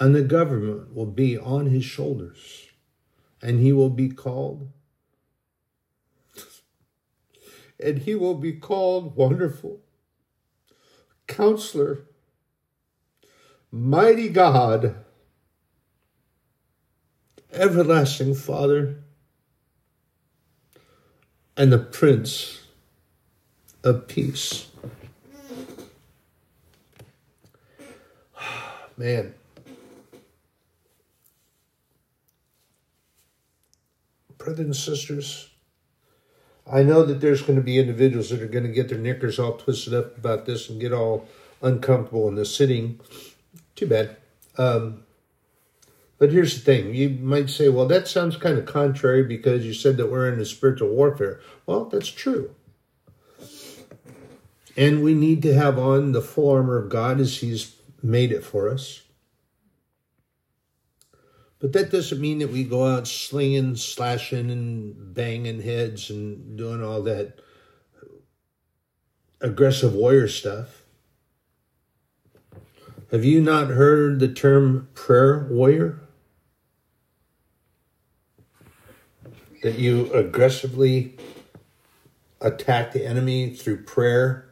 [0.00, 2.66] and the government will be on his shoulders,
[3.40, 4.72] and he will be called
[7.78, 9.82] and he will be called Wonderful,
[11.28, 12.06] Counselor,
[13.70, 15.04] Mighty God,
[17.52, 18.96] everlasting Father,
[21.56, 22.62] and the Prince
[23.82, 24.68] of Peace.
[28.96, 29.34] Man.
[34.36, 35.48] Brothers and sisters,
[36.70, 39.38] I know that there's going to be individuals that are going to get their knickers
[39.38, 41.26] all twisted up about this and get all
[41.60, 43.00] uncomfortable in the sitting.
[43.74, 44.16] Too bad.
[44.56, 45.04] Um,
[46.18, 46.94] but here's the thing.
[46.94, 50.40] You might say, well, that sounds kind of contrary because you said that we're in
[50.40, 51.40] a spiritual warfare.
[51.64, 52.54] Well, that's true.
[54.76, 58.44] And we need to have on the full armor of God as He's made it
[58.44, 59.02] for us.
[61.60, 66.82] But that doesn't mean that we go out slinging, slashing, and banging heads and doing
[66.84, 67.40] all that
[69.40, 70.82] aggressive warrior stuff.
[73.10, 76.00] Have you not heard the term prayer warrior?
[79.62, 81.16] That you aggressively
[82.40, 84.48] attack the enemy through prayer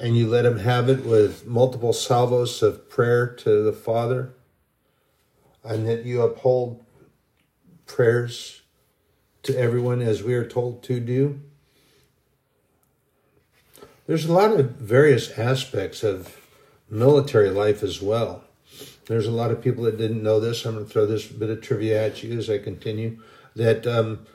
[0.00, 4.32] and you let him have it with multiple salvos of prayer to the Father,
[5.62, 6.82] and that you uphold
[7.86, 8.62] prayers
[9.42, 11.38] to everyone as we are told to do.
[14.06, 16.38] There's a lot of various aspects of
[16.88, 18.44] military life as well.
[19.06, 20.64] There's a lot of people that didn't know this.
[20.64, 23.18] I'm going to throw this bit of trivia at you as I continue.
[23.56, 24.26] That um,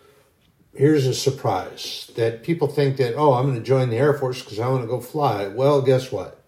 [0.74, 4.42] here's a surprise that people think that, oh, I'm going to join the Air Force
[4.42, 5.48] because I want to go fly.
[5.48, 6.42] Well, guess what?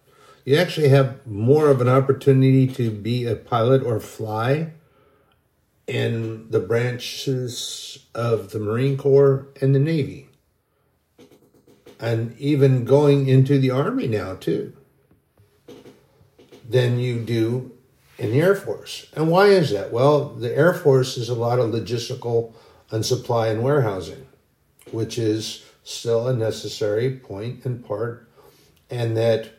[0.45, 4.72] You actually have more of an opportunity to be a pilot or fly
[5.88, 10.30] in the branches of the Marine Corps and the Navy.
[11.99, 14.74] And even going into the Army now, too,
[16.68, 17.76] than you do
[18.18, 19.07] in the Air Force.
[19.15, 19.91] And why is that?
[19.91, 22.53] Well, the Air Force is a lot of logistical
[22.91, 24.28] and supply and warehousing,
[24.91, 28.30] which is still a necessary point and part,
[28.89, 29.49] and that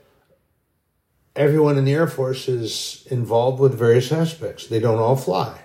[1.36, 4.66] everyone in the Air Force is involved with various aspects.
[4.66, 5.60] They don't all fly.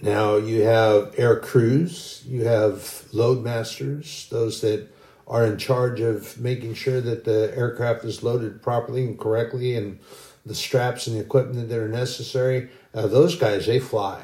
[0.00, 4.88] Now you have air crews, you have load masters, those that
[5.32, 9.98] are in charge of making sure that the aircraft is loaded properly and correctly and
[10.44, 12.68] the straps and the equipment that are necessary.
[12.92, 14.22] Uh, those guys, they fly.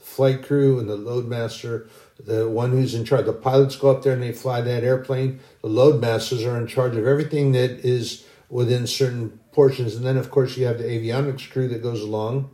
[0.00, 4.14] Flight crew and the loadmaster, the one who's in charge, the pilots go up there
[4.14, 5.38] and they fly that airplane.
[5.62, 9.94] The loadmasters are in charge of everything that is within certain portions.
[9.94, 12.50] And then, of course, you have the avionics crew that goes along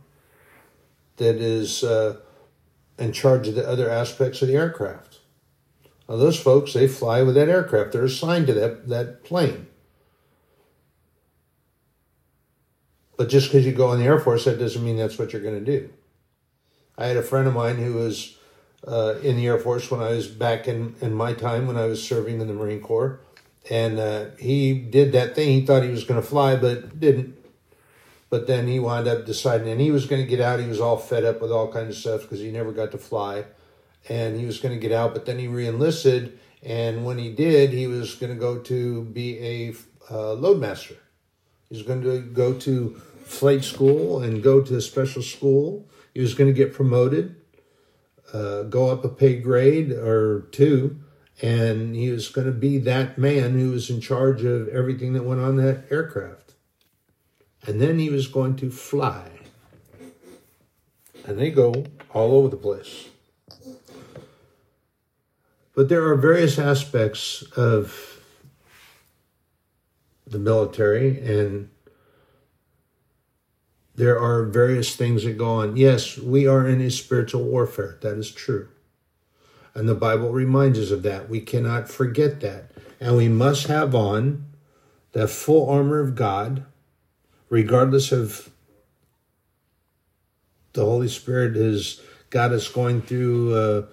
[1.17, 2.17] that is uh,
[2.99, 5.14] in charge of the other aspects of the aircraft.
[6.07, 7.91] Now, those folks, they fly with that aircraft.
[7.91, 9.67] They're assigned to that, that plane.
[13.17, 15.41] But just because you go in the Air Force, that doesn't mean that's what you're
[15.41, 15.89] going to do.
[16.97, 18.37] I had a friend of mine who was
[18.87, 21.85] uh, in the Air Force when I was back in, in my time when I
[21.85, 23.19] was serving in the Marine Corps.
[23.69, 25.59] And uh, he did that thing.
[25.59, 27.35] He thought he was going to fly, but didn't.
[28.29, 30.59] But then he wound up deciding, and he was going to get out.
[30.59, 32.97] He was all fed up with all kinds of stuff because he never got to
[32.97, 33.45] fly.
[34.07, 36.37] And he was going to get out, but then he reenlisted.
[36.61, 39.69] And when he did, he was going to go to be a
[40.09, 40.97] uh, loadmaster.
[41.69, 45.87] He was going to go to flight school and go to a special school.
[46.13, 47.35] He was going to get promoted,
[48.31, 50.99] uh, go up a pay grade or two,
[51.41, 55.23] and he was going to be that man who was in charge of everything that
[55.23, 56.53] went on that aircraft.
[57.67, 59.29] And then he was going to fly.
[61.25, 63.09] And they go all over the place.
[65.75, 68.21] But there are various aspects of
[70.25, 71.69] the military and
[73.95, 75.77] there are various things that go on.
[75.77, 77.97] Yes, we are in a spiritual warfare.
[78.01, 78.69] That is true.
[79.73, 81.29] And the Bible reminds us of that.
[81.29, 82.71] We cannot forget that.
[82.99, 84.45] And we must have on
[85.11, 86.65] the full armor of God,
[87.49, 88.49] regardless of
[90.73, 93.85] the Holy Spirit has got us going through uh,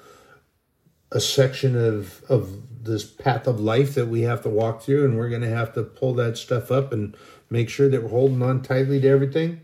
[1.13, 5.17] a section of, of this path of life that we have to walk through, and
[5.17, 7.17] we're going to have to pull that stuff up and
[7.51, 9.61] make sure that we're holding on tightly to everything.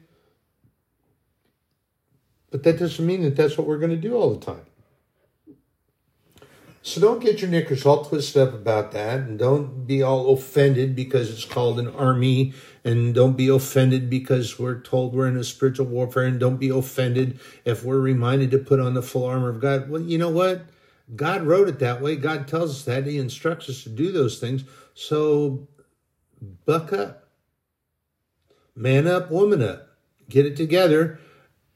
[2.50, 4.62] But that doesn't mean that that's what we're going to do all the time.
[6.82, 10.96] So don't get your knickers all twisted up about that and don't be all offended
[10.96, 15.44] because it's called an army and don't be offended because we're told we're in a
[15.44, 19.50] spiritual warfare and don't be offended if we're reminded to put on the full armor
[19.50, 19.90] of God.
[19.90, 20.62] Well, you know what?
[21.14, 22.16] God wrote it that way.
[22.16, 23.06] God tells us that.
[23.06, 24.64] He instructs us to do those things.
[24.94, 25.68] So
[26.66, 27.28] buck up.
[28.74, 29.88] Man up, woman up.
[30.28, 31.18] Get it together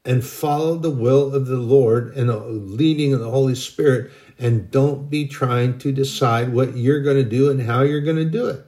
[0.05, 4.11] and follow the will of the Lord and the leading of the Holy Spirit.
[4.37, 8.17] And don't be trying to decide what you're going to do and how you're going
[8.17, 8.65] to do it.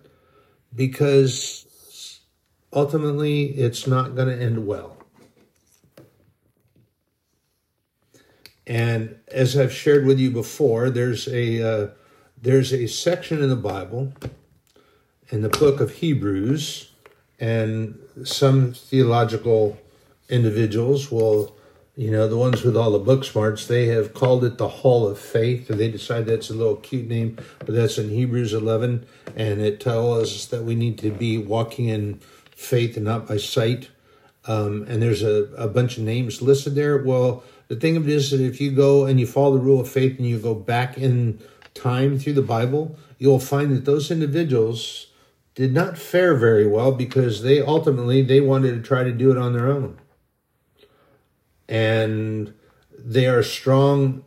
[0.73, 2.19] Because
[2.73, 4.94] ultimately, it's not going to end well.
[8.67, 11.87] And as I've shared with you before, there's a uh,
[12.41, 14.13] there's a section in the Bible,
[15.29, 16.91] in the book of Hebrews,
[17.39, 19.77] and some theological
[20.29, 21.55] individuals will,
[21.95, 25.07] you know, the ones with all the book smarts, they have called it the Hall
[25.07, 29.05] of Faith, and they decide that's a little cute name, but that's in Hebrews 11,
[29.35, 32.19] and it tells us that we need to be walking in
[32.55, 33.89] faith and not by sight.
[34.45, 36.97] Um, and there's a, a bunch of names listed there.
[36.97, 39.81] Well, the thing of it is that if you go and you follow the rule
[39.81, 41.39] of faith and you go back in
[41.73, 45.07] time through the Bible, you'll find that those individuals
[45.55, 49.37] did not fare very well because they ultimately they wanted to try to do it
[49.37, 49.97] on their own
[51.67, 52.53] and
[52.97, 54.23] they are strong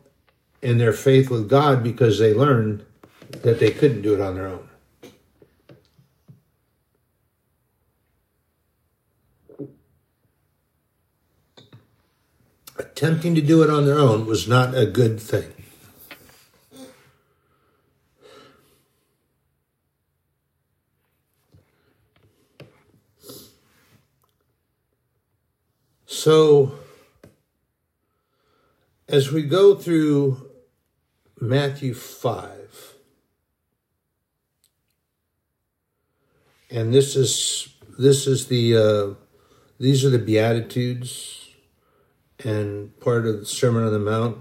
[0.61, 2.85] in their faith with God because they learned
[3.43, 4.68] that they couldn't do it on their own.
[12.79, 15.51] Attempting to do it on their own was not a good thing.
[26.05, 26.73] So,
[29.09, 30.49] as we go through
[31.41, 32.93] Matthew 5,
[36.71, 39.13] and this is this is the uh,
[39.79, 41.38] these are the beatitudes
[42.43, 44.37] and part of the sermon on the mount.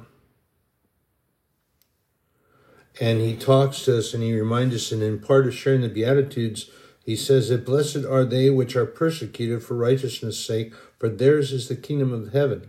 [3.01, 5.88] And he talks to us and he reminds us and in part of sharing the
[5.88, 6.70] beatitudes
[7.05, 11.68] he says that blessed are they which are persecuted for righteousness sake for theirs is
[11.68, 12.68] the kingdom of heaven.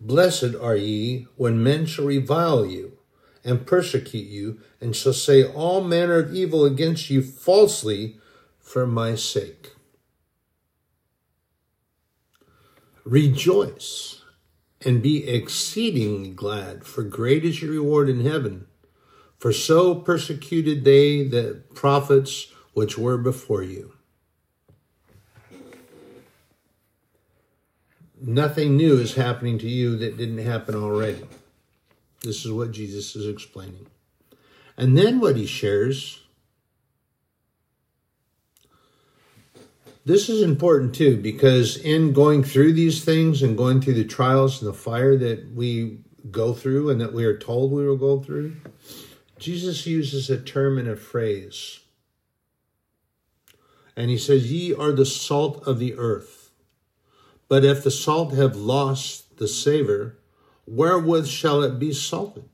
[0.00, 2.98] Blessed are ye when men shall revile you
[3.44, 8.16] and persecute you, and shall say all manner of evil against you falsely
[8.58, 9.72] for my sake.
[13.04, 14.22] Rejoice
[14.84, 18.66] and be exceedingly glad, for great is your reward in heaven.
[19.38, 23.94] For so persecuted they the prophets which were before you.
[28.20, 31.24] Nothing new is happening to you that didn't happen already.
[32.22, 33.86] This is what Jesus is explaining.
[34.76, 36.23] And then what he shares
[40.04, 44.60] this is important too because in going through these things and going through the trials
[44.60, 45.98] and the fire that we
[46.30, 48.56] go through and that we are told we will go through,
[49.38, 51.80] Jesus uses a term and a phrase.
[53.96, 56.50] And he says, Ye are the salt of the earth.
[57.48, 60.18] But if the salt have lost the savor,
[60.66, 62.48] wherewith shall it be salted?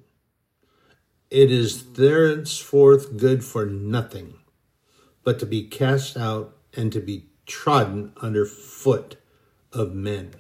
[1.31, 4.35] It is thenceforth good for nothing,
[5.23, 9.17] but to be cast out and to be trodden under foot
[9.73, 10.31] of men.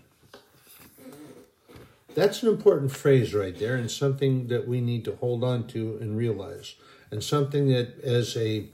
[2.14, 5.98] That's an important phrase right there, and something that we need to hold on to
[6.00, 6.76] and realize,
[7.10, 8.66] and something that as a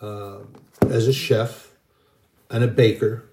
[0.00, 0.40] uh,
[0.82, 1.70] as a chef
[2.50, 3.24] and a baker,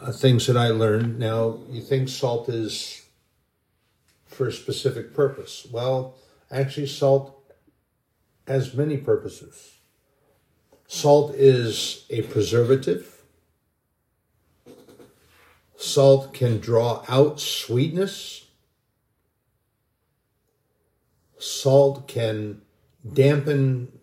[0.00, 1.18] uh, things that I learned.
[1.18, 3.02] Now, you think salt is
[4.26, 5.66] for a specific purpose?
[5.70, 6.16] Well,
[6.50, 7.38] actually, salt
[8.46, 9.78] has many purposes.
[10.86, 13.21] Salt is a preservative.
[15.82, 18.46] Salt can draw out sweetness.
[21.40, 22.62] Salt can
[23.12, 23.98] dampen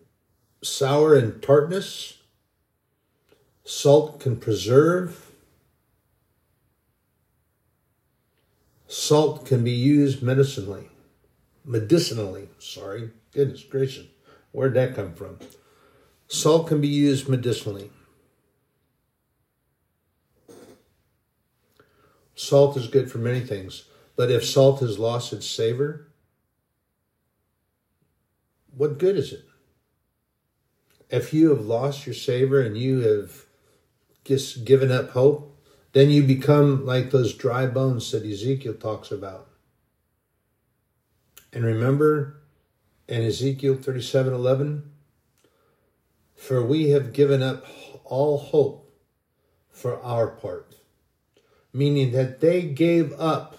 [0.62, 2.18] sour and tartness.
[3.64, 5.32] Salt can preserve.
[8.86, 10.90] Salt can be used medicinally.
[11.64, 13.10] Medicinally, sorry.
[13.32, 14.06] Goodness gracious.
[14.52, 15.38] Where'd that come from?
[16.28, 17.90] Salt can be used medicinally.
[22.40, 23.84] Salt is good for many things,
[24.16, 26.08] but if salt has lost its savor,
[28.74, 29.44] what good is it?
[31.10, 33.44] If you have lost your savor and you have
[34.24, 35.54] just given up hope,
[35.92, 39.50] then you become like those dry bones that Ezekiel talks about.
[41.52, 42.40] And remember
[43.06, 44.90] in Ezekiel 37 11,
[46.34, 47.66] for we have given up
[48.04, 48.90] all hope
[49.68, 50.69] for our part
[51.72, 53.56] meaning that they gave up.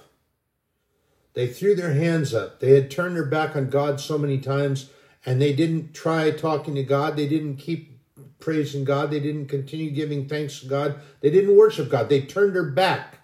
[1.33, 2.59] They threw their hands up.
[2.59, 4.89] They had turned their back on God so many times
[5.25, 7.15] and they didn't try talking to God.
[7.15, 7.99] They didn't keep
[8.39, 9.11] praising God.
[9.11, 10.99] They didn't continue giving thanks to God.
[11.21, 12.09] They didn't worship God.
[12.09, 13.19] They turned their back.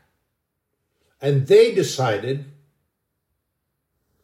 [1.20, 2.46] And they decided,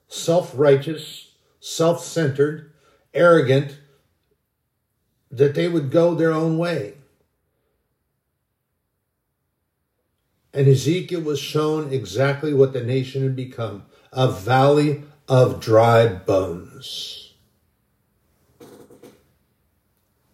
[0.07, 2.71] self righteous, self centered,
[3.13, 3.79] arrogant,
[5.31, 6.93] that they would go their own way.
[10.53, 17.33] And Ezekiel was shown exactly what the nation had become a valley of dry bones.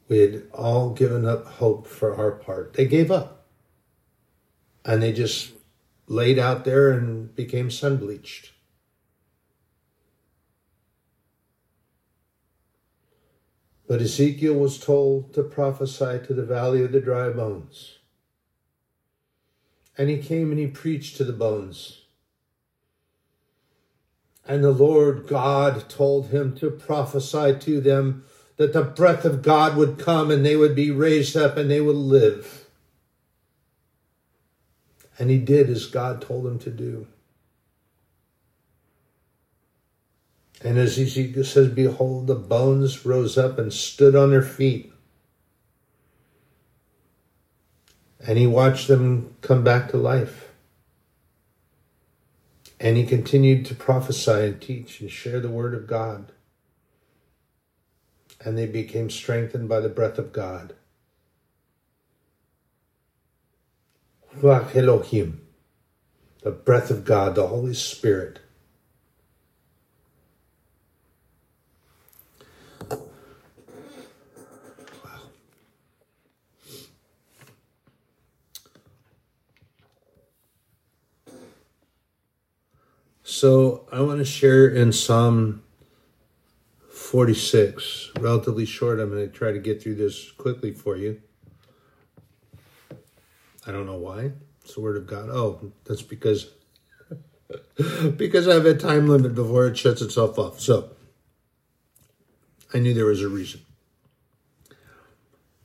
[0.09, 2.73] We had all given up hope for our part.
[2.73, 3.45] They gave up.
[4.83, 5.51] And they just
[6.07, 8.51] laid out there and became sun bleached.
[13.87, 17.98] But Ezekiel was told to prophesy to the valley of the dry bones.
[19.99, 22.03] And he came and he preached to the bones.
[24.47, 28.23] And the Lord God told him to prophesy to them
[28.55, 31.81] that the breath of God would come and they would be raised up and they
[31.81, 32.65] would live.
[35.19, 37.05] And he did as God told him to do.
[40.63, 44.93] And as Ezekiel says, Behold, the bones rose up and stood on their feet.
[48.25, 50.49] And he watched them come back to life.
[52.79, 56.31] And he continued to prophesy and teach and share the word of God.
[58.41, 60.75] And they became strengthened by the breath of God.
[64.41, 65.41] Elohim,
[66.43, 68.39] the breath of God, the Holy Spirit
[83.39, 85.63] So I want to share in Psalm
[86.91, 88.99] 46, relatively short.
[88.99, 91.21] I'm going to try to get through this quickly for you.
[93.65, 94.33] I don't know why.
[94.61, 95.29] It's the word of God.
[95.29, 96.49] Oh, that's because
[98.17, 100.59] because I have a time limit before it shuts itself off.
[100.59, 100.89] So
[102.73, 103.61] I knew there was a reason.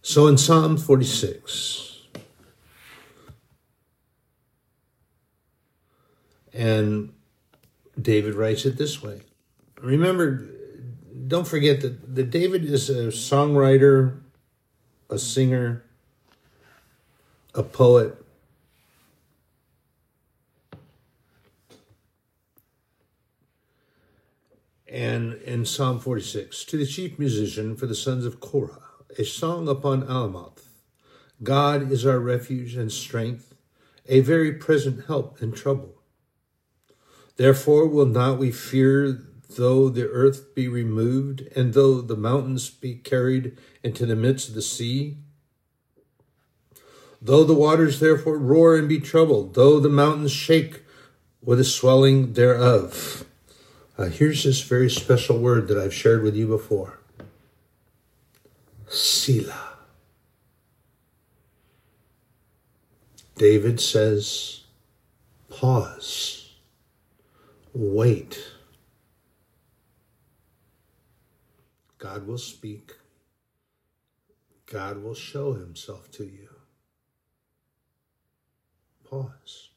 [0.01, 2.03] So in Psalm 46,
[6.53, 7.15] and
[8.01, 9.23] David writes it this way.
[9.81, 10.47] Remember,
[11.27, 14.21] don't forget that, that David is a songwriter,
[15.11, 15.85] a singer,
[17.55, 18.17] a poet.
[24.89, 28.79] And in Psalm 46, to the chief musician for the sons of Korah,
[29.19, 30.69] a song upon Alamoth.
[31.43, 33.55] God is our refuge and strength,
[34.09, 35.95] a very present help in trouble.
[37.37, 39.21] Therefore will not we fear
[39.57, 44.55] though the earth be removed, and though the mountains be carried into the midst of
[44.55, 45.19] the sea?
[47.21, 50.83] Though the waters therefore roar and be troubled, though the mountains shake
[51.43, 53.25] with the swelling thereof.
[53.97, 56.99] Uh, here's this very special word that I've shared with you before
[58.89, 59.73] Selah.
[63.37, 64.63] David says,
[65.49, 66.44] pause,
[67.75, 68.53] wait.
[71.99, 72.93] God will speak.
[74.67, 76.49] God will show himself to you.
[79.05, 79.71] Pause.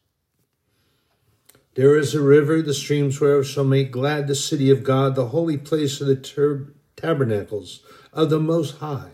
[1.75, 5.27] There is a river, the streams whereof shall make glad the city of God, the
[5.27, 7.81] holy place of the ter- tabernacles
[8.13, 9.11] of the Most High.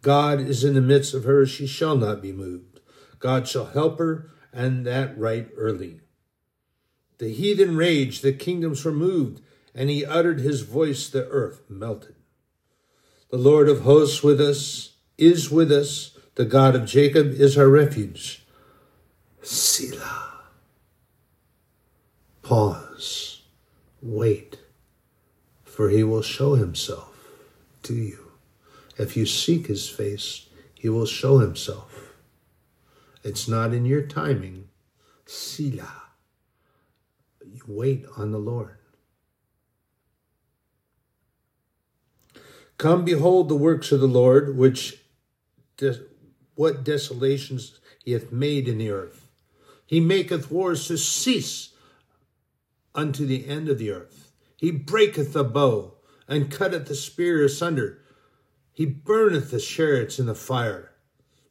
[0.00, 2.80] God is in the midst of her, she shall not be moved.
[3.20, 6.00] God shall help her, and that right early.
[7.22, 9.42] The heathen raged, the kingdoms were moved,
[9.76, 12.16] and he uttered his voice, the earth melted.
[13.30, 16.18] The Lord of hosts with us is with us.
[16.34, 18.44] The God of Jacob is our refuge.
[19.40, 20.32] Selah.
[22.42, 23.42] Pause.
[24.02, 24.58] Wait.
[25.62, 27.16] For he will show himself
[27.84, 28.32] to you.
[28.98, 32.14] If you seek his face, he will show himself.
[33.22, 34.70] It's not in your timing.
[35.24, 36.01] Selah.
[37.66, 38.78] Wait on the Lord.
[42.78, 45.00] Come behold the works of the Lord, which
[46.54, 49.28] what desolations he hath made in the earth.
[49.86, 51.70] He maketh wars to cease
[52.94, 54.32] unto the end of the earth.
[54.56, 55.94] He breaketh the bow
[56.28, 58.00] and cutteth the spear asunder.
[58.72, 60.92] He burneth the chariots in the fire.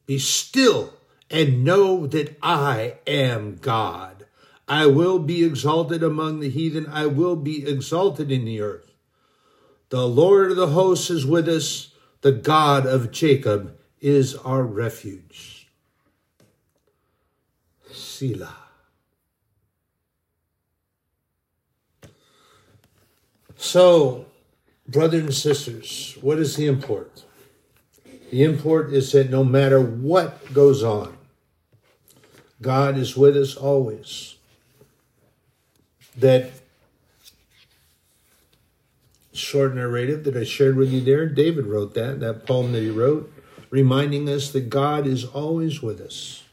[0.06, 0.94] Be still
[1.30, 4.21] and know that I am God.
[4.68, 6.88] I will be exalted among the heathen.
[6.88, 8.92] I will be exalted in the earth.
[9.90, 11.94] The Lord of the hosts is with us.
[12.22, 15.68] The God of Jacob is our refuge.
[17.92, 18.56] Selah.
[23.58, 24.26] So,
[24.88, 27.26] brothers and sisters, what is the import?
[28.32, 31.18] The import is that no matter what goes on,
[32.62, 34.38] God is with us always.
[36.18, 36.52] That
[39.34, 41.26] short narrative that I shared with you there.
[41.26, 43.32] David wrote that, that poem that he wrote,
[43.70, 46.44] reminding us that God is always with us.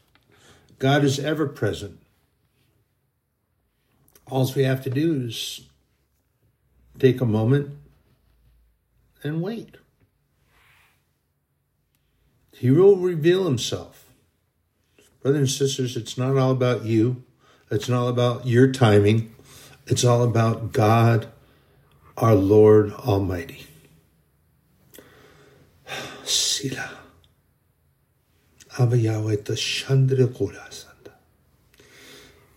[0.79, 1.99] God is ever present.
[4.27, 5.61] All we have to do is
[6.99, 7.71] take a moment
[9.23, 9.75] and wait.
[12.53, 14.05] He will reveal himself.
[15.21, 17.23] Brothers and sisters, it's not all about you.
[17.71, 19.33] It's not all about your timing.
[19.89, 21.29] It's all about God
[22.15, 23.65] our Lord Almighty.
[26.23, 26.91] Selah.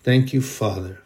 [0.03, 1.01] Thank you, Father.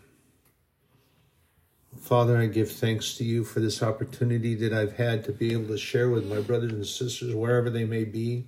[1.97, 5.69] Father, I give thanks to you for this opportunity that I've had to be able
[5.69, 8.47] to share with my brothers and sisters, wherever they may be,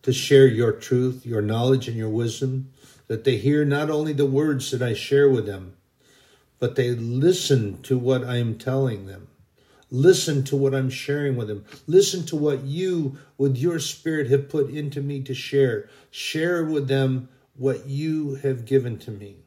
[0.00, 2.72] to share your truth, your knowledge, and your wisdom,
[3.06, 5.76] that they hear not only the words that I share with them,
[6.60, 9.26] but they listen to what I am telling them.
[9.90, 11.64] Listen to what I'm sharing with them.
[11.88, 15.88] Listen to what you, with your spirit, have put into me to share.
[16.12, 19.38] Share with them what you have given to me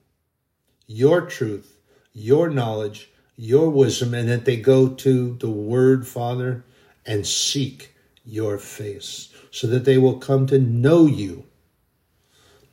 [0.86, 1.80] your truth,
[2.11, 6.66] your knowledge, your wisdom, and that they go to the Word, Father,
[7.05, 7.95] and seek
[8.26, 11.45] your face so that they will come to know you.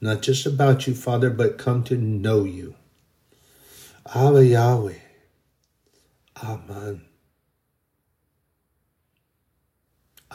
[0.01, 2.75] Not just about you, Father, but come to know you.
[4.13, 4.95] Abba Yahweh.
[6.43, 7.03] Amen.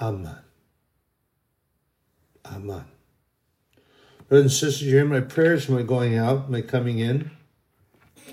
[0.01, 0.37] Amen.
[2.45, 2.85] Amen.
[4.29, 7.31] Brothers and sisters, you hear my prayers, my going out, my coming in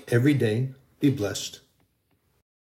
[0.07, 0.69] every day.
[0.99, 1.59] Be blessed.